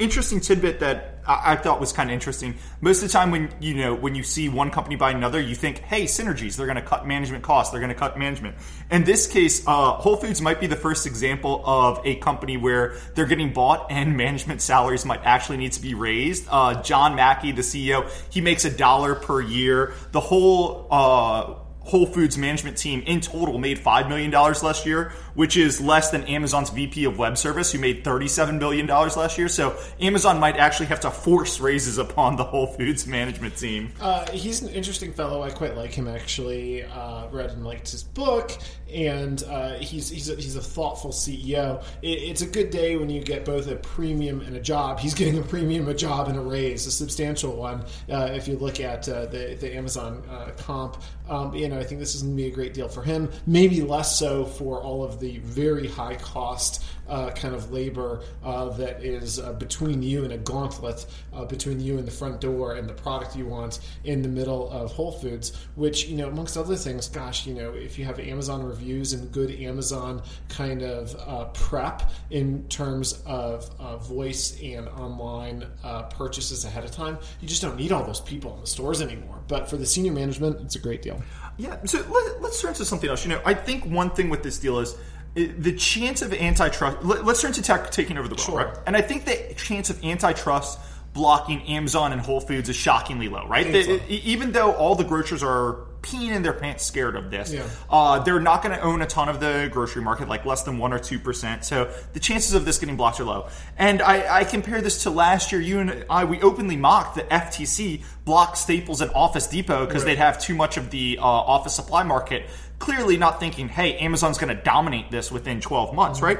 interesting 0.00 0.40
tidbit 0.40 0.80
that 0.80 1.20
I, 1.26 1.56
thought 1.56 1.78
was 1.78 1.92
kind 1.92 2.10
of 2.10 2.14
interesting. 2.14 2.56
Most 2.80 3.02
of 3.02 3.08
the 3.08 3.12
time, 3.12 3.30
when 3.30 3.50
you 3.60 3.74
know 3.74 3.94
when 3.94 4.14
you 4.14 4.22
see 4.22 4.48
one 4.48 4.70
company 4.70 4.96
buy 4.96 5.10
another, 5.10 5.40
you 5.40 5.54
think, 5.54 5.78
"Hey, 5.78 6.04
synergies! 6.04 6.56
They're 6.56 6.66
going 6.66 6.76
to 6.76 6.82
cut 6.82 7.06
management 7.06 7.44
costs. 7.44 7.70
They're 7.70 7.80
going 7.80 7.92
to 7.92 7.98
cut 7.98 8.18
management." 8.18 8.56
In 8.90 9.04
this 9.04 9.26
case, 9.26 9.62
uh, 9.66 9.92
Whole 9.92 10.16
Foods 10.16 10.40
might 10.40 10.60
be 10.60 10.66
the 10.66 10.76
first 10.76 11.06
example 11.06 11.62
of 11.64 12.00
a 12.04 12.16
company 12.16 12.56
where 12.56 12.96
they're 13.14 13.26
getting 13.26 13.52
bought 13.52 13.86
and 13.90 14.16
management 14.16 14.62
salaries 14.62 15.04
might 15.04 15.20
actually 15.24 15.58
need 15.58 15.72
to 15.72 15.82
be 15.82 15.94
raised. 15.94 16.46
Uh, 16.50 16.82
John 16.82 17.14
Mackey, 17.14 17.52
the 17.52 17.62
CEO, 17.62 18.10
he 18.30 18.40
makes 18.40 18.64
a 18.64 18.70
dollar 18.70 19.14
per 19.14 19.40
year. 19.40 19.94
The 20.12 20.20
whole 20.20 20.88
uh, 20.90 21.54
Whole 21.80 22.06
Foods 22.06 22.36
management 22.36 22.76
team 22.76 23.02
in 23.06 23.20
total 23.20 23.58
made 23.58 23.78
$5 23.78 24.08
million 24.08 24.30
last 24.30 24.86
year, 24.86 25.12
which 25.34 25.56
is 25.56 25.80
less 25.80 26.10
than 26.10 26.22
Amazon's 26.24 26.70
VP 26.70 27.04
of 27.04 27.18
web 27.18 27.38
service, 27.38 27.72
who 27.72 27.78
made 27.78 28.04
$37 28.04 28.58
million 28.58 28.86
last 28.86 29.38
year. 29.38 29.48
So 29.48 29.76
Amazon 30.00 30.38
might 30.38 30.56
actually 30.56 30.86
have 30.86 31.00
to 31.00 31.10
force 31.10 31.58
raises 31.58 31.98
upon 31.98 32.36
the 32.36 32.44
Whole 32.44 32.66
Foods 32.66 33.06
management 33.06 33.56
team. 33.56 33.92
Uh, 34.00 34.30
he's 34.30 34.62
an 34.62 34.68
interesting 34.68 35.12
fellow. 35.12 35.42
I 35.42 35.50
quite 35.50 35.76
like 35.76 35.92
him, 35.92 36.06
actually. 36.06 36.84
Uh, 36.84 37.28
read 37.28 37.50
and 37.50 37.64
liked 37.64 37.90
his 37.90 38.02
book, 38.02 38.52
and 38.92 39.42
uh, 39.44 39.74
he's, 39.78 40.10
he's, 40.10 40.28
a, 40.28 40.36
he's 40.36 40.56
a 40.56 40.62
thoughtful 40.62 41.10
CEO. 41.10 41.82
It, 42.02 42.08
it's 42.08 42.42
a 42.42 42.46
good 42.46 42.70
day 42.70 42.96
when 42.96 43.08
you 43.08 43.22
get 43.22 43.44
both 43.44 43.66
a 43.68 43.76
premium 43.76 44.42
and 44.42 44.54
a 44.54 44.60
job. 44.60 45.00
He's 45.00 45.14
getting 45.14 45.38
a 45.38 45.42
premium, 45.42 45.88
a 45.88 45.94
job, 45.94 46.28
and 46.28 46.38
a 46.38 46.42
raise, 46.42 46.86
a 46.86 46.92
substantial 46.92 47.56
one, 47.56 47.84
uh, 48.10 48.30
if 48.32 48.46
you 48.46 48.56
look 48.56 48.80
at 48.80 49.08
uh, 49.08 49.26
the, 49.26 49.56
the 49.58 49.74
Amazon 49.74 50.22
uh, 50.30 50.50
comp. 50.58 51.02
Um, 51.28 51.54
you 51.54 51.68
know, 51.70 51.78
I 51.78 51.84
think 51.84 52.00
this 52.00 52.14
is 52.14 52.22
going 52.22 52.36
to 52.36 52.42
be 52.42 52.48
a 52.48 52.52
great 52.52 52.74
deal 52.74 52.88
for 52.88 53.02
him. 53.02 53.30
Maybe 53.46 53.80
less 53.82 54.18
so 54.18 54.44
for 54.44 54.82
all 54.82 55.02
of 55.02 55.20
the 55.20 55.38
very 55.38 55.88
high 55.88 56.16
cost 56.16 56.84
uh, 57.10 57.30
kind 57.32 57.54
of 57.54 57.72
labor 57.72 58.22
uh, 58.44 58.68
that 58.70 59.02
is 59.02 59.38
uh, 59.38 59.52
between 59.54 60.02
you 60.02 60.24
and 60.24 60.32
a 60.32 60.38
gauntlet 60.38 61.06
uh, 61.34 61.44
between 61.44 61.80
you 61.80 61.98
and 61.98 62.06
the 62.06 62.10
front 62.10 62.40
door 62.40 62.74
and 62.74 62.88
the 62.88 62.94
product 62.94 63.36
you 63.36 63.46
want 63.46 63.80
in 64.04 64.22
the 64.22 64.28
middle 64.28 64.70
of 64.70 64.92
Whole 64.92 65.12
Foods. 65.12 65.56
Which 65.74 66.06
you 66.06 66.16
know, 66.16 66.28
amongst 66.28 66.56
other 66.56 66.76
things, 66.76 67.08
gosh, 67.08 67.46
you 67.46 67.54
know, 67.54 67.72
if 67.72 67.98
you 67.98 68.04
have 68.04 68.18
Amazon 68.20 68.62
reviews 68.62 69.12
and 69.12 69.30
good 69.32 69.50
Amazon 69.50 70.22
kind 70.48 70.82
of 70.82 71.14
uh, 71.26 71.46
prep 71.46 72.10
in 72.30 72.66
terms 72.68 73.22
of 73.26 73.68
voice 74.06 74.60
and 74.62 74.88
online 74.88 75.66
purchases 76.10 76.64
ahead 76.64 76.84
of 76.84 76.90
time, 76.90 77.18
you 77.40 77.48
just 77.48 77.62
don't 77.62 77.76
need 77.76 77.92
all 77.92 78.04
those 78.04 78.20
people 78.20 78.54
in 78.54 78.60
the 78.60 78.66
stores 78.66 79.02
anymore. 79.02 79.40
But 79.48 79.68
for 79.68 79.76
the 79.76 79.86
senior 79.86 80.12
management, 80.12 80.60
it's 80.60 80.76
a 80.76 80.78
great 80.78 81.02
deal. 81.02 81.20
Yeah, 81.56 81.76
so 81.84 81.98
let, 82.08 82.44
us 82.44 82.62
turn 82.62 82.74
to 82.74 82.84
something 82.84 83.10
else. 83.10 83.24
You 83.24 83.30
know, 83.30 83.42
I 83.44 83.54
think 83.54 83.84
one 83.84 84.10
thing 84.10 84.30
with 84.30 84.42
this 84.42 84.58
deal 84.58 84.78
is 84.78 84.96
the 85.34 85.72
chance 85.76 86.22
of 86.22 86.32
antitrust. 86.34 86.98
Let, 87.02 87.20
us 87.26 87.40
turn 87.42 87.52
to 87.52 87.62
tech 87.62 87.90
taking 87.90 88.18
over 88.18 88.28
the 88.28 88.34
world, 88.34 88.40
Sure. 88.46 88.56
right? 88.56 88.76
And 88.86 88.96
I 88.96 89.00
think 89.00 89.24
the 89.24 89.54
chance 89.56 89.88
of 89.90 90.04
antitrust 90.04 90.78
blocking 91.12 91.62
Amazon 91.62 92.12
and 92.12 92.20
Whole 92.20 92.40
Foods 92.40 92.68
is 92.68 92.76
shockingly 92.76 93.28
low, 93.28 93.46
right? 93.48 93.66
Even 94.08 94.52
though 94.52 94.72
all 94.72 94.94
the 94.94 95.02
grocers 95.04 95.42
are 95.42 95.78
peeing 96.02 96.30
in 96.34 96.42
their 96.42 96.52
pants 96.52 96.84
scared 96.86 97.14
of 97.16 97.30
this, 97.30 97.52
Yeah. 97.52 97.64
uh, 97.90 98.20
they're 98.20 98.40
not 98.40 98.62
going 98.62 98.74
to 98.76 98.80
own 98.82 99.02
a 99.02 99.06
ton 99.06 99.28
of 99.28 99.38
the 99.40 99.68
grocery 99.72 100.02
market, 100.02 100.28
like 100.28 100.46
less 100.46 100.62
than 100.62 100.78
one 100.78 100.92
or 100.92 100.98
two 101.00 101.18
percent. 101.18 101.64
So 101.64 101.92
the 102.12 102.20
chances 102.20 102.54
of 102.54 102.64
this 102.64 102.78
getting 102.78 102.96
blocked 102.96 103.18
are 103.20 103.24
low. 103.24 103.48
And 103.76 104.00
I, 104.00 104.38
I 104.38 104.44
compare 104.44 104.80
this 104.80 105.02
to 105.02 105.10
last 105.10 105.50
year. 105.52 105.60
You 105.60 105.80
and 105.80 106.04
I, 106.08 106.24
we 106.24 106.40
openly 106.42 106.76
mocked 106.76 107.16
the 107.16 107.22
FTC 107.22 108.02
blocked 108.24 108.56
Staples 108.56 109.00
and 109.00 109.10
Office 109.14 109.46
Depot 109.48 109.86
because 109.86 110.04
Right. 110.04 110.10
they'd 110.12 110.18
have 110.18 110.40
too 110.40 110.54
much 110.54 110.76
of 110.76 110.90
the 110.90 111.18
uh, 111.20 111.24
office 111.24 111.74
supply 111.74 112.02
market. 112.04 112.48
Clearly, 112.80 113.16
not 113.16 113.38
thinking, 113.38 113.68
hey, 113.68 113.96
Amazon's 113.98 114.38
going 114.38 114.54
to 114.56 114.60
dominate 114.62 115.10
this 115.10 115.30
within 115.30 115.60
12 115.60 115.94
months, 115.94 116.20
right? 116.20 116.38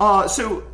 Uh, 0.00 0.26
so 0.26 0.64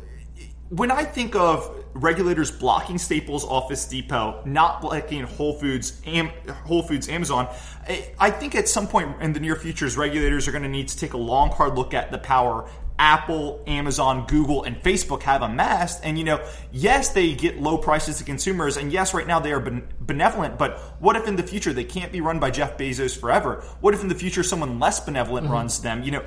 when 0.69 0.89
I 0.89 1.03
think 1.03 1.35
of 1.35 1.75
regulators 1.93 2.51
blocking 2.51 2.97
Staples, 2.97 3.43
Office 3.43 3.85
Depot, 3.85 4.41
not 4.45 4.81
blocking 4.81 5.23
Whole 5.23 5.53
Foods, 5.53 6.01
Am- 6.05 6.31
Whole 6.65 6.83
Foods, 6.83 7.09
Amazon, 7.09 7.47
I- 7.87 8.11
I 8.17 8.31
think 8.31 8.55
at 8.55 8.67
some 8.69 8.87
point 8.87 9.21
in 9.21 9.33
the 9.33 9.39
near 9.39 9.55
future, 9.55 9.87
regulators 9.97 10.47
are 10.47 10.51
going 10.51 10.63
to 10.63 10.69
need 10.69 10.87
to 10.87 10.97
take 10.97 11.13
a 11.13 11.17
long, 11.17 11.51
hard 11.51 11.75
look 11.77 11.93
at 11.93 12.11
the 12.11 12.17
power 12.17 12.69
Apple, 12.99 13.63
Amazon, 13.65 14.27
Google, 14.27 14.63
and 14.63 14.75
Facebook 14.83 15.23
have 15.23 15.41
amassed. 15.41 16.01
And 16.03 16.17
you 16.17 16.25
know, 16.25 16.45
yes, 16.71 17.09
they 17.09 17.33
get 17.33 17.59
low 17.59 17.77
prices 17.77 18.17
to 18.17 18.25
consumers, 18.25 18.77
and 18.77 18.91
yes, 18.91 19.13
right 19.13 19.25
now 19.25 19.39
they 19.39 19.53
are 19.53 19.61
ben- 19.61 19.87
benevolent. 20.01 20.59
But 20.59 20.77
what 20.99 21.15
if 21.15 21.25
in 21.27 21.37
the 21.37 21.43
future 21.43 21.71
they 21.71 21.85
can't 21.85 22.11
be 22.11 22.19
run 22.19 22.39
by 22.39 22.51
Jeff 22.51 22.77
Bezos 22.77 23.17
forever? 23.17 23.63
What 23.79 23.93
if 23.93 24.01
in 24.01 24.09
the 24.09 24.15
future 24.15 24.43
someone 24.43 24.79
less 24.79 24.99
benevolent 24.99 25.45
mm-hmm. 25.45 25.53
runs 25.53 25.81
them? 25.81 26.03
You 26.03 26.11
know, 26.11 26.25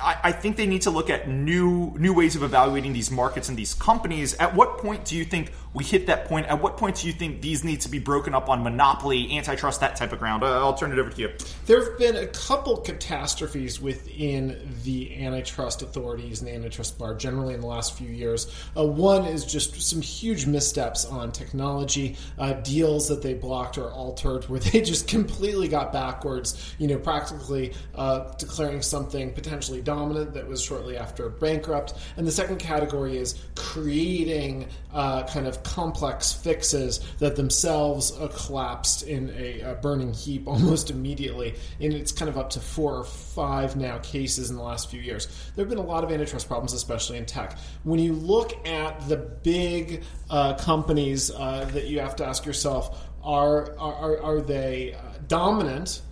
I, 0.00 0.18
I 0.24 0.32
think 0.32 0.56
they 0.56 0.66
need 0.66 0.82
to 0.82 0.90
look 0.90 1.10
at 1.10 1.28
new 1.28 1.94
new 1.98 2.14
ways 2.14 2.36
of 2.36 2.42
evaluating 2.42 2.92
these 2.92 3.10
markets 3.10 3.48
and 3.48 3.58
these 3.58 3.74
companies. 3.74 4.34
At 4.34 4.54
what 4.54 4.78
point 4.78 5.04
do 5.04 5.16
you 5.16 5.24
think 5.24 5.52
we 5.74 5.84
hit 5.84 6.06
that 6.06 6.26
point? 6.26 6.46
At 6.46 6.62
what 6.62 6.76
point 6.76 6.96
do 6.96 7.06
you 7.06 7.12
think 7.12 7.40
these 7.40 7.64
need 7.64 7.80
to 7.82 7.88
be 7.88 7.98
broken 7.98 8.34
up 8.34 8.48
on 8.48 8.62
monopoly, 8.62 9.36
antitrust, 9.36 9.80
that 9.80 9.96
type 9.96 10.12
of 10.12 10.18
ground? 10.18 10.42
Uh, 10.42 10.58
I'll 10.58 10.74
turn 10.74 10.92
it 10.92 10.98
over 10.98 11.10
to 11.10 11.20
you. 11.20 11.30
There 11.66 11.82
have 11.82 11.98
been 11.98 12.16
a 12.16 12.26
couple 12.26 12.76
catastrophes 12.76 13.80
within 13.80 14.76
the 14.84 15.24
antitrust 15.24 15.82
authorities 15.82 16.40
and 16.40 16.48
the 16.48 16.54
antitrust 16.54 16.98
bar 16.98 17.14
generally 17.14 17.54
in 17.54 17.60
the 17.60 17.66
last 17.66 17.96
few 17.96 18.08
years. 18.08 18.52
Uh, 18.76 18.86
one 18.86 19.24
is 19.24 19.44
just 19.44 19.80
some 19.80 20.02
huge 20.02 20.46
missteps 20.46 21.04
on 21.06 21.32
technology, 21.32 22.16
uh, 22.38 22.52
deals 22.52 23.08
that 23.08 23.22
they 23.22 23.34
blocked 23.34 23.78
or 23.78 23.90
altered 23.90 24.44
where 24.48 24.60
they 24.72 24.80
just 24.80 25.08
completely 25.08 25.68
got 25.68 25.92
backwards, 25.92 26.74
you 26.78 26.86
know, 26.86 26.98
practically 26.98 27.72
uh, 27.94 28.30
declaring 28.38 28.82
something 28.82 29.32
potentially 29.32 29.71
dominant 29.80 30.34
that 30.34 30.46
was 30.46 30.62
shortly 30.62 30.96
after 30.96 31.28
bankrupt. 31.28 31.94
And 32.16 32.26
the 32.26 32.32
second 32.32 32.58
category 32.58 33.16
is 33.16 33.40
creating 33.56 34.68
uh, 34.92 35.24
kind 35.24 35.46
of 35.46 35.62
complex 35.62 36.32
fixes 36.32 37.00
that 37.18 37.36
themselves 37.36 38.12
uh, 38.12 38.28
collapsed 38.28 39.04
in 39.04 39.32
a, 39.36 39.62
uh 39.62 39.74
burning 39.74 40.12
heap 40.12 40.46
almost 40.48 40.90
immediately. 40.90 41.54
And 41.80 41.92
it's 41.92 42.12
kind 42.12 42.28
of 42.28 42.36
up 42.36 42.50
to 42.50 42.60
four 42.60 42.96
or 42.96 43.04
five 43.04 43.76
now 43.76 43.98
cases 43.98 44.50
in 44.50 44.56
the 44.56 44.62
last 44.62 44.90
few 44.90 45.00
years. 45.00 45.26
There 45.54 45.64
have 45.64 45.70
been 45.70 45.78
a 45.78 45.82
lot 45.82 46.04
of 46.04 46.10
antitrust 46.10 46.48
problems, 46.48 46.72
especially 46.72 47.18
in 47.18 47.26
tech. 47.26 47.56
When 47.84 47.98
you 47.98 48.12
look 48.12 48.66
at 48.66 49.08
the 49.08 49.16
big 49.16 50.02
uh, 50.30 50.54
companies 50.54 51.30
uh, 51.30 51.68
that 51.72 51.86
you 51.86 52.00
have 52.00 52.16
to 52.16 52.26
ask 52.26 52.44
yourself, 52.44 53.08
are, 53.22 53.78
are, 53.78 54.20
are 54.22 54.40
they 54.40 54.94
uh, 54.94 54.98
dominant? 55.28 56.02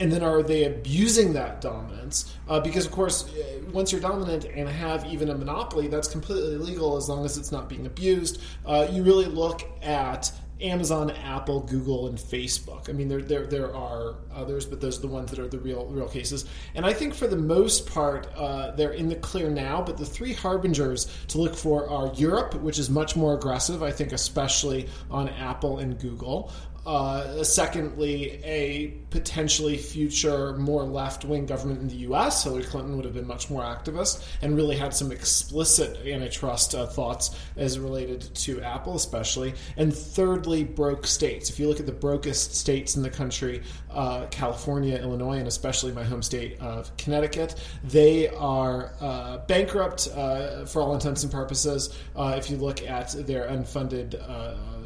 And 0.00 0.10
then 0.10 0.22
are 0.24 0.42
they 0.42 0.64
abusing 0.64 1.34
that 1.34 1.60
dominance? 1.60 2.34
Uh, 2.48 2.58
because 2.58 2.86
of 2.86 2.92
course, 2.92 3.28
uh, 3.28 3.60
once 3.70 3.92
you're 3.92 4.00
dominant 4.00 4.46
and 4.46 4.68
have 4.68 5.04
even 5.06 5.28
a 5.28 5.34
monopoly, 5.34 5.86
that's 5.86 6.08
completely 6.08 6.56
legal 6.56 6.96
as 6.96 7.08
long 7.08 7.24
as 7.24 7.36
it's 7.38 7.52
not 7.52 7.68
being 7.68 7.86
abused. 7.86 8.42
Uh, 8.66 8.88
you 8.90 9.02
really 9.02 9.26
look 9.26 9.62
at 9.82 10.32
Amazon, 10.62 11.10
Apple, 11.10 11.60
Google, 11.60 12.06
and 12.08 12.18
Facebook. 12.18 12.88
I 12.88 12.92
mean, 12.92 13.08
there, 13.08 13.22
there 13.22 13.46
there 13.46 13.74
are 13.74 14.16
others, 14.32 14.66
but 14.66 14.80
those 14.80 14.98
are 14.98 15.02
the 15.02 15.08
ones 15.08 15.30
that 15.30 15.38
are 15.38 15.48
the 15.48 15.58
real 15.58 15.86
real 15.86 16.08
cases. 16.08 16.44
And 16.74 16.84
I 16.84 16.92
think 16.92 17.14
for 17.14 17.26
the 17.26 17.36
most 17.36 17.86
part, 17.86 18.28
uh, 18.36 18.72
they're 18.72 18.92
in 18.92 19.08
the 19.08 19.16
clear 19.16 19.48
now. 19.48 19.82
But 19.82 19.96
the 19.96 20.04
three 20.04 20.32
harbingers 20.32 21.06
to 21.28 21.38
look 21.38 21.54
for 21.54 21.88
are 21.88 22.12
Europe, 22.14 22.54
which 22.54 22.78
is 22.78 22.90
much 22.90 23.16
more 23.16 23.34
aggressive. 23.34 23.82
I 23.82 23.90
think, 23.90 24.12
especially 24.12 24.88
on 25.10 25.28
Apple 25.30 25.78
and 25.78 25.98
Google. 25.98 26.52
Uh, 26.86 27.44
secondly, 27.44 28.40
a 28.42 28.88
potentially 29.10 29.76
future 29.76 30.54
more 30.56 30.82
left 30.82 31.24
wing 31.24 31.44
government 31.44 31.80
in 31.80 31.88
the 31.88 31.96
U.S. 31.96 32.42
Hillary 32.42 32.62
Clinton 32.62 32.96
would 32.96 33.04
have 33.04 33.12
been 33.12 33.26
much 33.26 33.50
more 33.50 33.62
activist 33.62 34.24
and 34.40 34.56
really 34.56 34.76
had 34.76 34.94
some 34.94 35.12
explicit 35.12 35.98
antitrust 36.06 36.74
uh, 36.74 36.86
thoughts 36.86 37.36
as 37.56 37.78
related 37.78 38.22
to 38.34 38.62
Apple, 38.62 38.96
especially. 38.96 39.52
And 39.76 39.94
thirdly, 39.94 40.64
broke 40.64 41.06
states. 41.06 41.50
If 41.50 41.60
you 41.60 41.68
look 41.68 41.80
at 41.80 41.86
the 41.86 41.92
brokest 41.92 42.54
states 42.54 42.96
in 42.96 43.02
the 43.02 43.10
country, 43.10 43.62
uh, 43.90 44.26
California, 44.30 44.96
Illinois, 44.96 45.38
and 45.38 45.48
especially 45.48 45.92
my 45.92 46.04
home 46.04 46.22
state 46.22 46.58
of 46.60 46.96
Connecticut, 46.96 47.56
they 47.84 48.28
are 48.28 48.92
uh, 49.00 49.38
bankrupt 49.48 50.08
uh, 50.14 50.64
for 50.64 50.80
all 50.80 50.94
intents 50.94 51.24
and 51.24 51.32
purposes. 51.32 51.94
Uh, 52.16 52.34
if 52.38 52.50
you 52.50 52.56
look 52.56 52.82
at 52.82 53.12
their 53.26 53.48
unfunded 53.48 54.18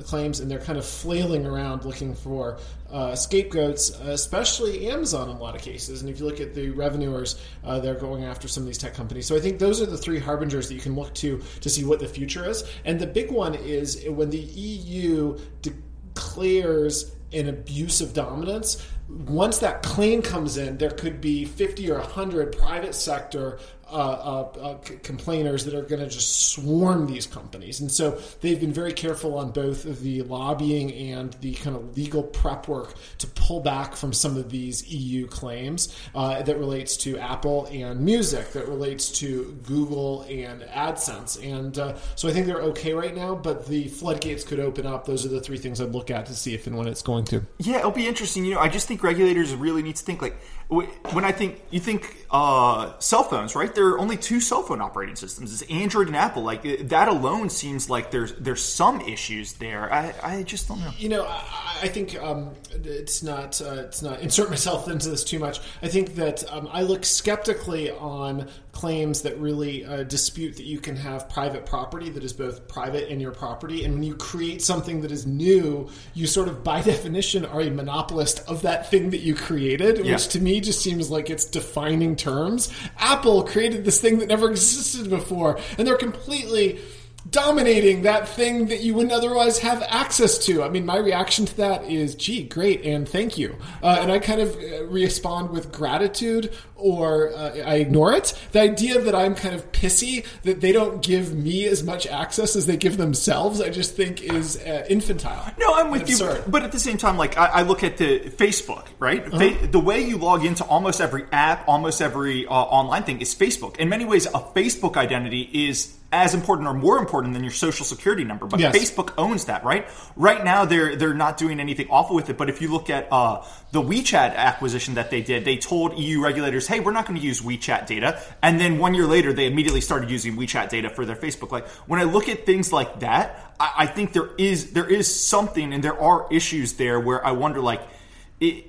claims, 0.04 0.40
and 0.40 0.50
they're 0.50 0.58
kind 0.58 0.78
of 0.78 0.84
flailing 0.84 1.46
around 1.46 1.83
looking 1.84 2.14
for 2.14 2.58
uh, 2.90 3.14
scapegoats, 3.14 3.90
especially 3.90 4.88
Amazon 4.88 5.30
in 5.30 5.36
a 5.36 5.40
lot 5.40 5.54
of 5.54 5.62
cases. 5.62 6.00
And 6.00 6.10
if 6.10 6.18
you 6.18 6.26
look 6.26 6.40
at 6.40 6.54
the 6.54 6.70
revenuers, 6.70 7.40
uh, 7.64 7.80
they're 7.80 7.94
going 7.94 8.24
after 8.24 8.48
some 8.48 8.62
of 8.62 8.66
these 8.66 8.78
tech 8.78 8.94
companies. 8.94 9.26
So 9.26 9.36
I 9.36 9.40
think 9.40 9.58
those 9.58 9.80
are 9.80 9.86
the 9.86 9.98
three 9.98 10.18
harbingers 10.18 10.68
that 10.68 10.74
you 10.74 10.80
can 10.80 10.94
look 10.94 11.14
to 11.14 11.42
to 11.60 11.68
see 11.68 11.84
what 11.84 12.00
the 12.00 12.08
future 12.08 12.48
is. 12.48 12.64
And 12.84 12.98
the 12.98 13.06
big 13.06 13.30
one 13.30 13.54
is 13.54 14.04
when 14.08 14.30
the 14.30 14.38
EU 14.38 15.38
declares 15.62 17.14
an 17.32 17.48
abuse 17.48 18.00
of 18.00 18.12
dominance, 18.12 18.86
once 19.08 19.58
that 19.58 19.82
claim 19.82 20.22
comes 20.22 20.56
in, 20.56 20.78
there 20.78 20.90
could 20.90 21.20
be 21.20 21.44
50 21.44 21.90
or 21.90 21.98
100 21.98 22.56
private 22.56 22.94
sector 22.94 23.58
uh, 23.94 23.96
uh, 23.96 24.58
uh, 24.58 24.78
complainers 25.04 25.64
that 25.64 25.72
are 25.72 25.82
going 25.82 26.00
to 26.00 26.08
just 26.08 26.48
swarm 26.50 27.06
these 27.06 27.28
companies. 27.28 27.78
And 27.78 27.92
so 27.92 28.18
they've 28.40 28.58
been 28.58 28.72
very 28.72 28.92
careful 28.92 29.38
on 29.38 29.52
both 29.52 29.84
the 30.02 30.22
lobbying 30.22 30.92
and 30.92 31.32
the 31.34 31.54
kind 31.54 31.76
of 31.76 31.96
legal 31.96 32.24
prep 32.24 32.66
work 32.66 32.94
to 33.18 33.28
pull 33.28 33.60
back 33.60 33.94
from 33.94 34.12
some 34.12 34.36
of 34.36 34.50
these 34.50 34.92
EU 34.92 35.28
claims 35.28 35.96
uh, 36.16 36.42
that 36.42 36.58
relates 36.58 36.96
to 36.96 37.16
Apple 37.18 37.66
and 37.66 38.00
music, 38.00 38.50
that 38.50 38.66
relates 38.66 39.10
to 39.20 39.56
Google 39.62 40.22
and 40.22 40.62
AdSense. 40.62 41.40
And 41.40 41.78
uh, 41.78 41.96
so 42.16 42.28
I 42.28 42.32
think 42.32 42.46
they're 42.46 42.62
okay 42.62 42.94
right 42.94 43.14
now, 43.14 43.36
but 43.36 43.68
the 43.68 43.86
floodgates 43.86 44.42
could 44.42 44.58
open 44.58 44.86
up. 44.86 45.04
Those 45.04 45.24
are 45.24 45.28
the 45.28 45.40
three 45.40 45.58
things 45.58 45.80
I'd 45.80 45.92
look 45.92 46.10
at 46.10 46.26
to 46.26 46.34
see 46.34 46.52
if 46.52 46.66
and 46.66 46.76
when 46.76 46.88
it's 46.88 47.02
going 47.02 47.26
to. 47.26 47.42
Yeah, 47.58 47.78
it'll 47.78 47.92
be 47.92 48.08
interesting. 48.08 48.44
You 48.44 48.54
know, 48.54 48.60
I 48.60 48.68
just 48.68 48.88
think 48.88 49.04
regulators 49.04 49.54
really 49.54 49.84
need 49.84 49.94
to 49.94 50.04
think 50.04 50.20
like 50.20 50.36
when 50.68 51.24
I 51.24 51.32
think 51.32 51.62
you 51.70 51.80
think 51.80 52.26
uh, 52.30 52.98
cell 52.98 53.22
phones, 53.22 53.54
right? 53.54 53.74
There 53.84 53.92
are 53.92 53.98
only 53.98 54.16
two 54.16 54.40
cell 54.40 54.62
phone 54.62 54.80
operating 54.80 55.14
systems: 55.14 55.52
it's 55.52 55.70
Android 55.70 56.06
and 56.06 56.16
Apple. 56.16 56.42
Like 56.42 56.62
that 56.88 57.06
alone 57.06 57.50
seems 57.50 57.90
like 57.90 58.10
there's 58.10 58.32
there's 58.32 58.62
some 58.62 59.02
issues 59.02 59.52
there. 59.52 59.92
I, 59.92 60.14
I 60.22 60.42
just 60.42 60.68
don't 60.68 60.80
know. 60.80 60.90
You 60.96 61.10
know, 61.10 61.26
I, 61.26 61.80
I 61.82 61.88
think 61.88 62.18
um, 62.18 62.52
it's 62.70 63.22
not 63.22 63.60
uh, 63.60 63.74
it's 63.80 64.00
not 64.00 64.20
insert 64.20 64.48
myself 64.56 64.88
into 64.88 65.10
this 65.10 65.22
too 65.22 65.38
much. 65.38 65.60
I 65.82 65.88
think 65.88 66.14
that 66.14 66.50
um, 66.50 66.66
I 66.72 66.80
look 66.80 67.04
skeptically 67.04 67.90
on 67.90 68.48
claims 68.74 69.22
that 69.22 69.38
really 69.38 69.84
uh, 69.84 70.02
dispute 70.02 70.56
that 70.56 70.66
you 70.66 70.80
can 70.80 70.96
have 70.96 71.28
private 71.28 71.64
property 71.64 72.10
that 72.10 72.24
is 72.24 72.32
both 72.32 72.66
private 72.68 73.08
and 73.08 73.22
your 73.22 73.30
property. 73.30 73.84
And 73.84 73.94
when 73.94 74.02
you 74.02 74.16
create 74.16 74.60
something 74.60 75.00
that 75.02 75.12
is 75.12 75.26
new, 75.26 75.88
you 76.12 76.26
sort 76.26 76.48
of 76.48 76.64
by 76.64 76.82
definition 76.94 77.44
are 77.44 77.62
a 77.62 77.70
monopolist 77.70 78.40
of 78.48 78.62
that 78.62 78.90
thing 78.90 79.10
that 79.10 79.20
you 79.20 79.34
created, 79.34 80.04
which 80.04 80.28
to 80.28 80.40
me 80.40 80.60
just 80.60 80.82
seems 80.82 81.10
like 81.10 81.30
it's 81.30 81.44
defining 81.44 82.16
terms. 82.16 82.70
Apple 82.98 83.44
created 83.44 83.84
this 83.84 84.00
thing 84.00 84.18
that 84.18 84.28
never 84.28 84.50
existed 84.50 85.08
before, 85.08 85.58
and 85.78 85.86
they're 85.86 85.96
completely 85.96 86.80
dominating 87.28 88.02
that 88.02 88.28
thing 88.28 88.66
that 88.66 88.80
you 88.80 88.94
wouldn't 88.94 89.12
otherwise 89.12 89.58
have 89.58 89.82
access 89.88 90.38
to. 90.46 90.62
I 90.62 90.68
mean, 90.68 90.84
my 90.84 90.96
reaction 90.96 91.46
to 91.46 91.56
that 91.56 91.84
is, 91.84 92.14
gee, 92.14 92.44
great, 92.44 92.84
and 92.84 93.08
thank 93.08 93.38
you. 93.38 93.56
Uh, 93.82 93.98
and 94.00 94.12
I 94.12 94.18
kind 94.18 94.40
of 94.40 94.56
uh, 94.56 94.84
respond 94.86 95.50
with 95.50 95.72
gratitude 95.72 96.52
or 96.76 97.32
uh, 97.34 97.56
I 97.64 97.76
ignore 97.76 98.12
it. 98.12 98.38
The 98.52 98.60
idea 98.60 99.00
that 99.00 99.14
I'm 99.14 99.34
kind 99.34 99.54
of 99.54 99.72
pissy 99.72 100.26
that 100.42 100.60
they 100.60 100.72
don't 100.72 101.02
give 101.02 101.34
me 101.34 101.64
as 101.66 101.82
much 101.82 102.06
access 102.06 102.56
as 102.56 102.66
they 102.66 102.76
give 102.76 102.96
themselves, 102.98 103.60
I 103.60 103.70
just 103.70 103.96
think 103.96 104.22
is 104.22 104.58
uh, 104.58 104.84
infantile. 104.88 105.50
No, 105.58 105.72
I'm 105.74 105.90
with 105.90 106.08
you. 106.08 106.18
But 106.46 106.62
at 106.62 106.72
the 106.72 106.80
same 106.80 106.98
time, 106.98 107.16
like, 107.16 107.38
I, 107.38 107.46
I 107.46 107.62
look 107.62 107.82
at 107.82 107.96
the 107.96 108.20
Facebook, 108.20 108.86
right? 108.98 109.24
Uh-huh. 109.26 109.38
Fa- 109.38 109.66
the 109.66 109.80
way 109.80 110.02
you 110.02 110.18
log 110.18 110.44
into 110.44 110.64
almost 110.64 111.00
every 111.00 111.24
app, 111.32 111.66
almost 111.68 112.02
every 112.02 112.46
uh, 112.46 112.52
online 112.52 113.04
thing 113.04 113.20
is 113.20 113.34
Facebook. 113.34 113.76
In 113.76 113.88
many 113.88 114.04
ways, 114.04 114.26
a 114.26 114.40
Facebook 114.40 114.96
identity 114.96 115.68
is 115.68 115.96
as 116.14 116.33
important 116.33 116.68
or 116.68 116.75
more 116.75 116.99
important 116.99 117.35
than 117.35 117.42
your 117.42 117.52
social 117.52 117.85
security 117.85 118.23
number. 118.23 118.47
But 118.47 118.61
yes. 118.61 118.76
Facebook 118.76 119.12
owns 119.18 119.47
that, 119.47 119.64
right? 119.64 119.88
Right 120.14 120.44
now, 120.44 120.64
they're 120.64 120.94
they're 120.94 121.12
not 121.12 121.37
doing 121.37 121.59
anything 121.59 121.88
awful 121.90 122.14
with 122.14 122.30
it. 122.30 122.38
But 122.38 122.49
if 122.49 122.62
you 122.62 122.71
look 122.71 122.88
at 122.88 123.09
uh, 123.11 123.44
the 123.73 123.83
WeChat 123.83 124.37
acquisition 124.37 124.94
that 124.94 125.11
they 125.11 125.23
did, 125.23 125.44
they 125.44 125.56
told 125.56 125.99
EU 125.99 126.23
regulators, 126.23 126.68
"Hey, 126.68 126.78
we're 126.78 126.92
not 126.92 127.06
going 127.06 127.18
to 127.18 127.26
use 127.26 127.40
WeChat 127.40 127.87
data." 127.87 128.23
And 128.42 128.61
then 128.61 128.78
one 128.78 128.94
year 128.94 129.06
later, 129.06 129.33
they 129.33 129.47
immediately 129.47 129.80
started 129.80 130.09
using 130.09 130.37
WeChat 130.37 130.68
data 130.68 130.88
for 130.88 131.04
their 131.04 131.16
Facebook. 131.16 131.50
Like 131.50 131.66
when 131.88 131.99
I 131.99 132.04
look 132.04 132.28
at 132.28 132.47
things 132.47 132.73
like 132.73 133.00
that, 133.00 133.52
I, 133.59 133.73
I 133.78 133.87
think 133.87 134.12
there 134.12 134.30
is 134.38 134.73
there 134.73 134.88
is 134.88 135.12
something, 135.12 135.75
and 135.75 135.83
there 135.83 136.00
are 136.00 136.28
issues 136.30 136.75
there 136.75 137.00
where 137.00 137.26
I 137.26 137.33
wonder, 137.33 137.61
like 137.61 137.83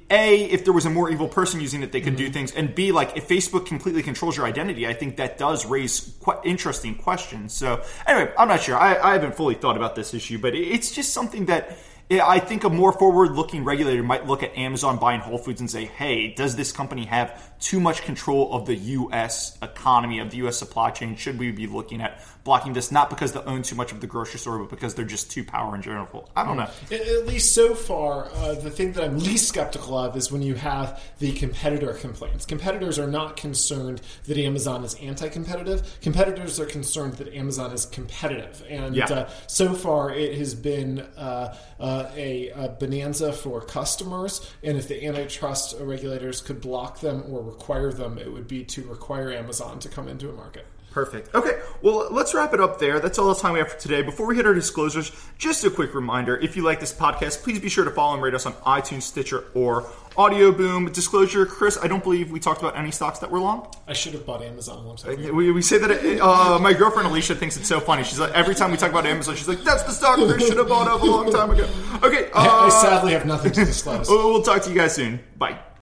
a 0.10 0.46
if 0.46 0.64
there 0.64 0.74
was 0.74 0.86
a 0.86 0.90
more 0.90 1.10
evil 1.10 1.28
person 1.28 1.60
using 1.60 1.84
it 1.84 1.92
they 1.92 2.02
could 2.02 2.14
mm-hmm. 2.14 2.26
do 2.26 2.32
things. 2.32 2.52
And 2.54 2.74
b 2.74 2.92
like 2.92 3.16
if 3.18 3.28
facebook 3.28 3.66
completely 3.66 4.04
controls 4.04 4.38
your 4.38 4.46
identity 4.46 4.88
i 4.88 4.94
think 4.94 5.18
that 5.18 5.38
does 5.38 5.66
raise 5.66 6.16
quite 6.20 6.40
interesting 6.44 6.96
questions. 6.96 7.54
So 7.54 7.84
anyway 8.08 8.34
i'm 8.38 8.48
not 8.48 8.62
sure. 8.62 8.78
I, 8.78 8.98
I 8.98 9.14
haven't 9.14 9.36
fully 9.36 9.56
thought 9.56 9.78
about 9.78 9.96
this 9.96 10.14
issue 10.14 10.38
but 10.38 10.56
it's 10.56 10.92
just 10.92 11.14
something 11.14 11.46
that 11.46 11.78
I 12.12 12.38
think 12.38 12.64
a 12.64 12.70
more 12.70 12.92
forward-looking 12.92 13.64
regulator 13.64 14.04
might 14.04 14.28
look 14.28 14.44
at 14.44 14.56
Amazon 14.56 14.98
buying 15.00 15.22
Whole 15.22 15.40
Foods 15.40 15.60
and 15.60 15.70
say, 15.70 15.86
"Hey, 15.86 16.36
does 16.36 16.56
this 16.56 16.72
company 16.72 17.06
have 17.06 17.55
too 17.60 17.80
much 17.80 18.04
control 18.04 18.54
of 18.54 18.66
the 18.66 18.76
U.S. 18.76 19.58
economy 19.62 20.20
of 20.20 20.32
the 20.32 20.38
U.S. 20.38 20.58
supply 20.58 20.92
chain? 20.92 21.16
Should 21.16 21.40
we 21.40 21.52
be 21.52 21.68
looking 21.68 22.02
at 22.02 22.22
blocking 22.44 22.74
this 22.74 22.92
not 22.92 23.10
because 23.10 23.34
they 23.34 23.40
own 23.40 23.64
too 23.64 23.76
much 23.76 23.92
of 23.92 24.02
the 24.02 24.08
grocery 24.08 24.40
store, 24.40 24.60
but 24.60 24.70
because 24.70 24.94
they're 24.94 25.04
just 25.04 25.32
too 25.32 25.44
power 25.44 25.74
and 25.74 25.84
general?" 25.84 26.30
I 26.36 26.44
don't 26.44 26.58
know. 26.58 26.70
At 26.92 27.28
least 27.28 27.54
so 27.54 27.76
far, 27.76 28.30
uh, 28.36 28.54
the 28.54 28.70
thing 28.70 28.94
that 28.94 29.04
I'm 29.04 29.20
least 29.20 29.48
skeptical 29.48 29.98
of 29.98 30.16
is 30.16 30.32
when 30.32 30.42
you 30.42 30.56
have 30.56 31.02
the 31.20 31.32
competitor 31.34 31.94
complaints. 31.94 32.46
Competitors 32.46 33.00
are 33.00 33.08
not 33.08 33.38
concerned 33.38 34.02
that 34.26 34.38
Amazon 34.38 34.84
is 34.84 34.96
anti-competitive. 34.96 36.00
Competitors 36.02 36.60
are 36.60 36.66
concerned 36.66 37.14
that 37.14 37.34
Amazon 37.34 37.72
is 37.72 37.86
competitive, 37.86 38.64
and 38.70 38.96
yeah. 38.96 39.06
uh, 39.06 39.30
so 39.48 39.74
far 39.74 40.14
it 40.14 40.38
has 40.38 40.54
been. 40.54 41.00
Uh 41.00 41.56
uh, 41.80 42.10
a, 42.16 42.50
a, 42.50 42.70
bonanza 42.70 43.34
for 43.34 43.62
customers, 43.62 44.50
and 44.64 44.78
if 44.78 44.88
the 44.88 45.06
antitrust 45.06 45.76
regulators 45.80 46.42
could 46.42 46.62
block 46.62 47.02
them 47.02 47.24
or 47.30 47.52
require 47.56 47.92
them, 47.92 48.18
it 48.18 48.32
would 48.32 48.48
be 48.48 48.64
to 48.66 48.84
require 48.84 49.32
Amazon 49.32 49.80
to 49.80 49.90
come 49.90 50.08
into 50.08 50.30
a 50.30 50.34
market. 50.34 50.66
Perfect. 50.92 51.36
Okay, 51.36 51.60
well, 51.82 52.08
let's 52.10 52.34
wrap 52.34 52.54
it 52.54 52.62
up 52.62 52.80
there. 52.80 53.02
That's 53.02 53.20
all 53.20 53.34
the 53.34 53.36
time 53.38 53.52
we 53.52 53.60
have 53.60 53.70
for 53.70 53.78
today. 53.78 54.02
Before 54.02 54.26
we 54.26 54.38
hit 54.38 54.46
our 54.46 54.54
disclosures, 54.54 55.12
just 55.38 55.66
a 55.66 55.70
quick 55.70 55.94
reminder 55.94 56.38
if 56.38 56.56
you 56.56 56.64
like 56.64 56.80
this 56.80 56.94
podcast, 56.94 57.44
please 57.44 57.60
be 57.60 57.68
sure 57.68 57.84
to 57.84 57.92
follow 57.92 58.14
and 58.14 58.24
rate 58.24 58.34
us 58.34 58.46
on 58.46 58.54
iTunes, 58.54 59.02
Stitcher, 59.02 59.44
or 59.54 59.90
Audio 60.16 60.54
Boom. 60.54 60.90
Disclosure, 60.94 61.46
Chris, 61.46 61.78
I 61.84 61.88
don't 61.88 62.02
believe 62.02 62.32
we 62.32 62.40
talked 62.40 62.62
about 62.62 62.78
any 62.78 62.92
stocks 62.92 63.20
that 63.20 63.30
were 63.30 63.40
long. 63.40 63.68
I 63.90 63.92
should 63.92 64.14
have 64.14 64.26
bought 64.26 64.42
Amazon 64.42 64.86
once. 64.86 65.04
We, 65.04 65.52
we 65.52 65.62
say 65.62 65.80
that 65.80 65.92
it, 65.92 66.22
uh, 66.22 66.60
my 66.60 66.72
girlfriend 66.72 67.10
Alicia 67.10 67.36
thinks 67.36 67.58
it's 67.58 67.68
so 67.68 67.82
funny. 67.82 68.06
She's 68.06 68.20
like, 68.20 68.32
every 68.32 68.56
time 68.56 68.72
we 68.72 68.78
talk 68.78 68.92
about 68.92 69.06
Amazon, 69.06 69.36
she's 69.36 69.50
like, 69.50 69.64
that's 69.64 69.84
the 69.84 69.92
stock 69.92 70.18
I 70.18 70.38
should 70.38 70.56
have 70.56 70.70
bought 70.70 70.88
up 70.88 71.02
a 71.02 71.06
long 71.06 71.30
time 71.30 71.50
ago. 71.52 71.68
Okay. 72.04 72.30
Uh, 72.36 72.40
I, 72.40 72.66
I 72.66 72.70
sadly 72.70 73.14
have 73.14 73.26
nothing 73.26 73.52
to 73.54 73.66
disclose. 73.66 74.10
we'll 74.10 74.42
talk 74.42 74.62
to 74.64 74.70
you 74.70 74.76
guys 74.76 74.94
soon. 74.96 75.20
Bye. 75.38 75.66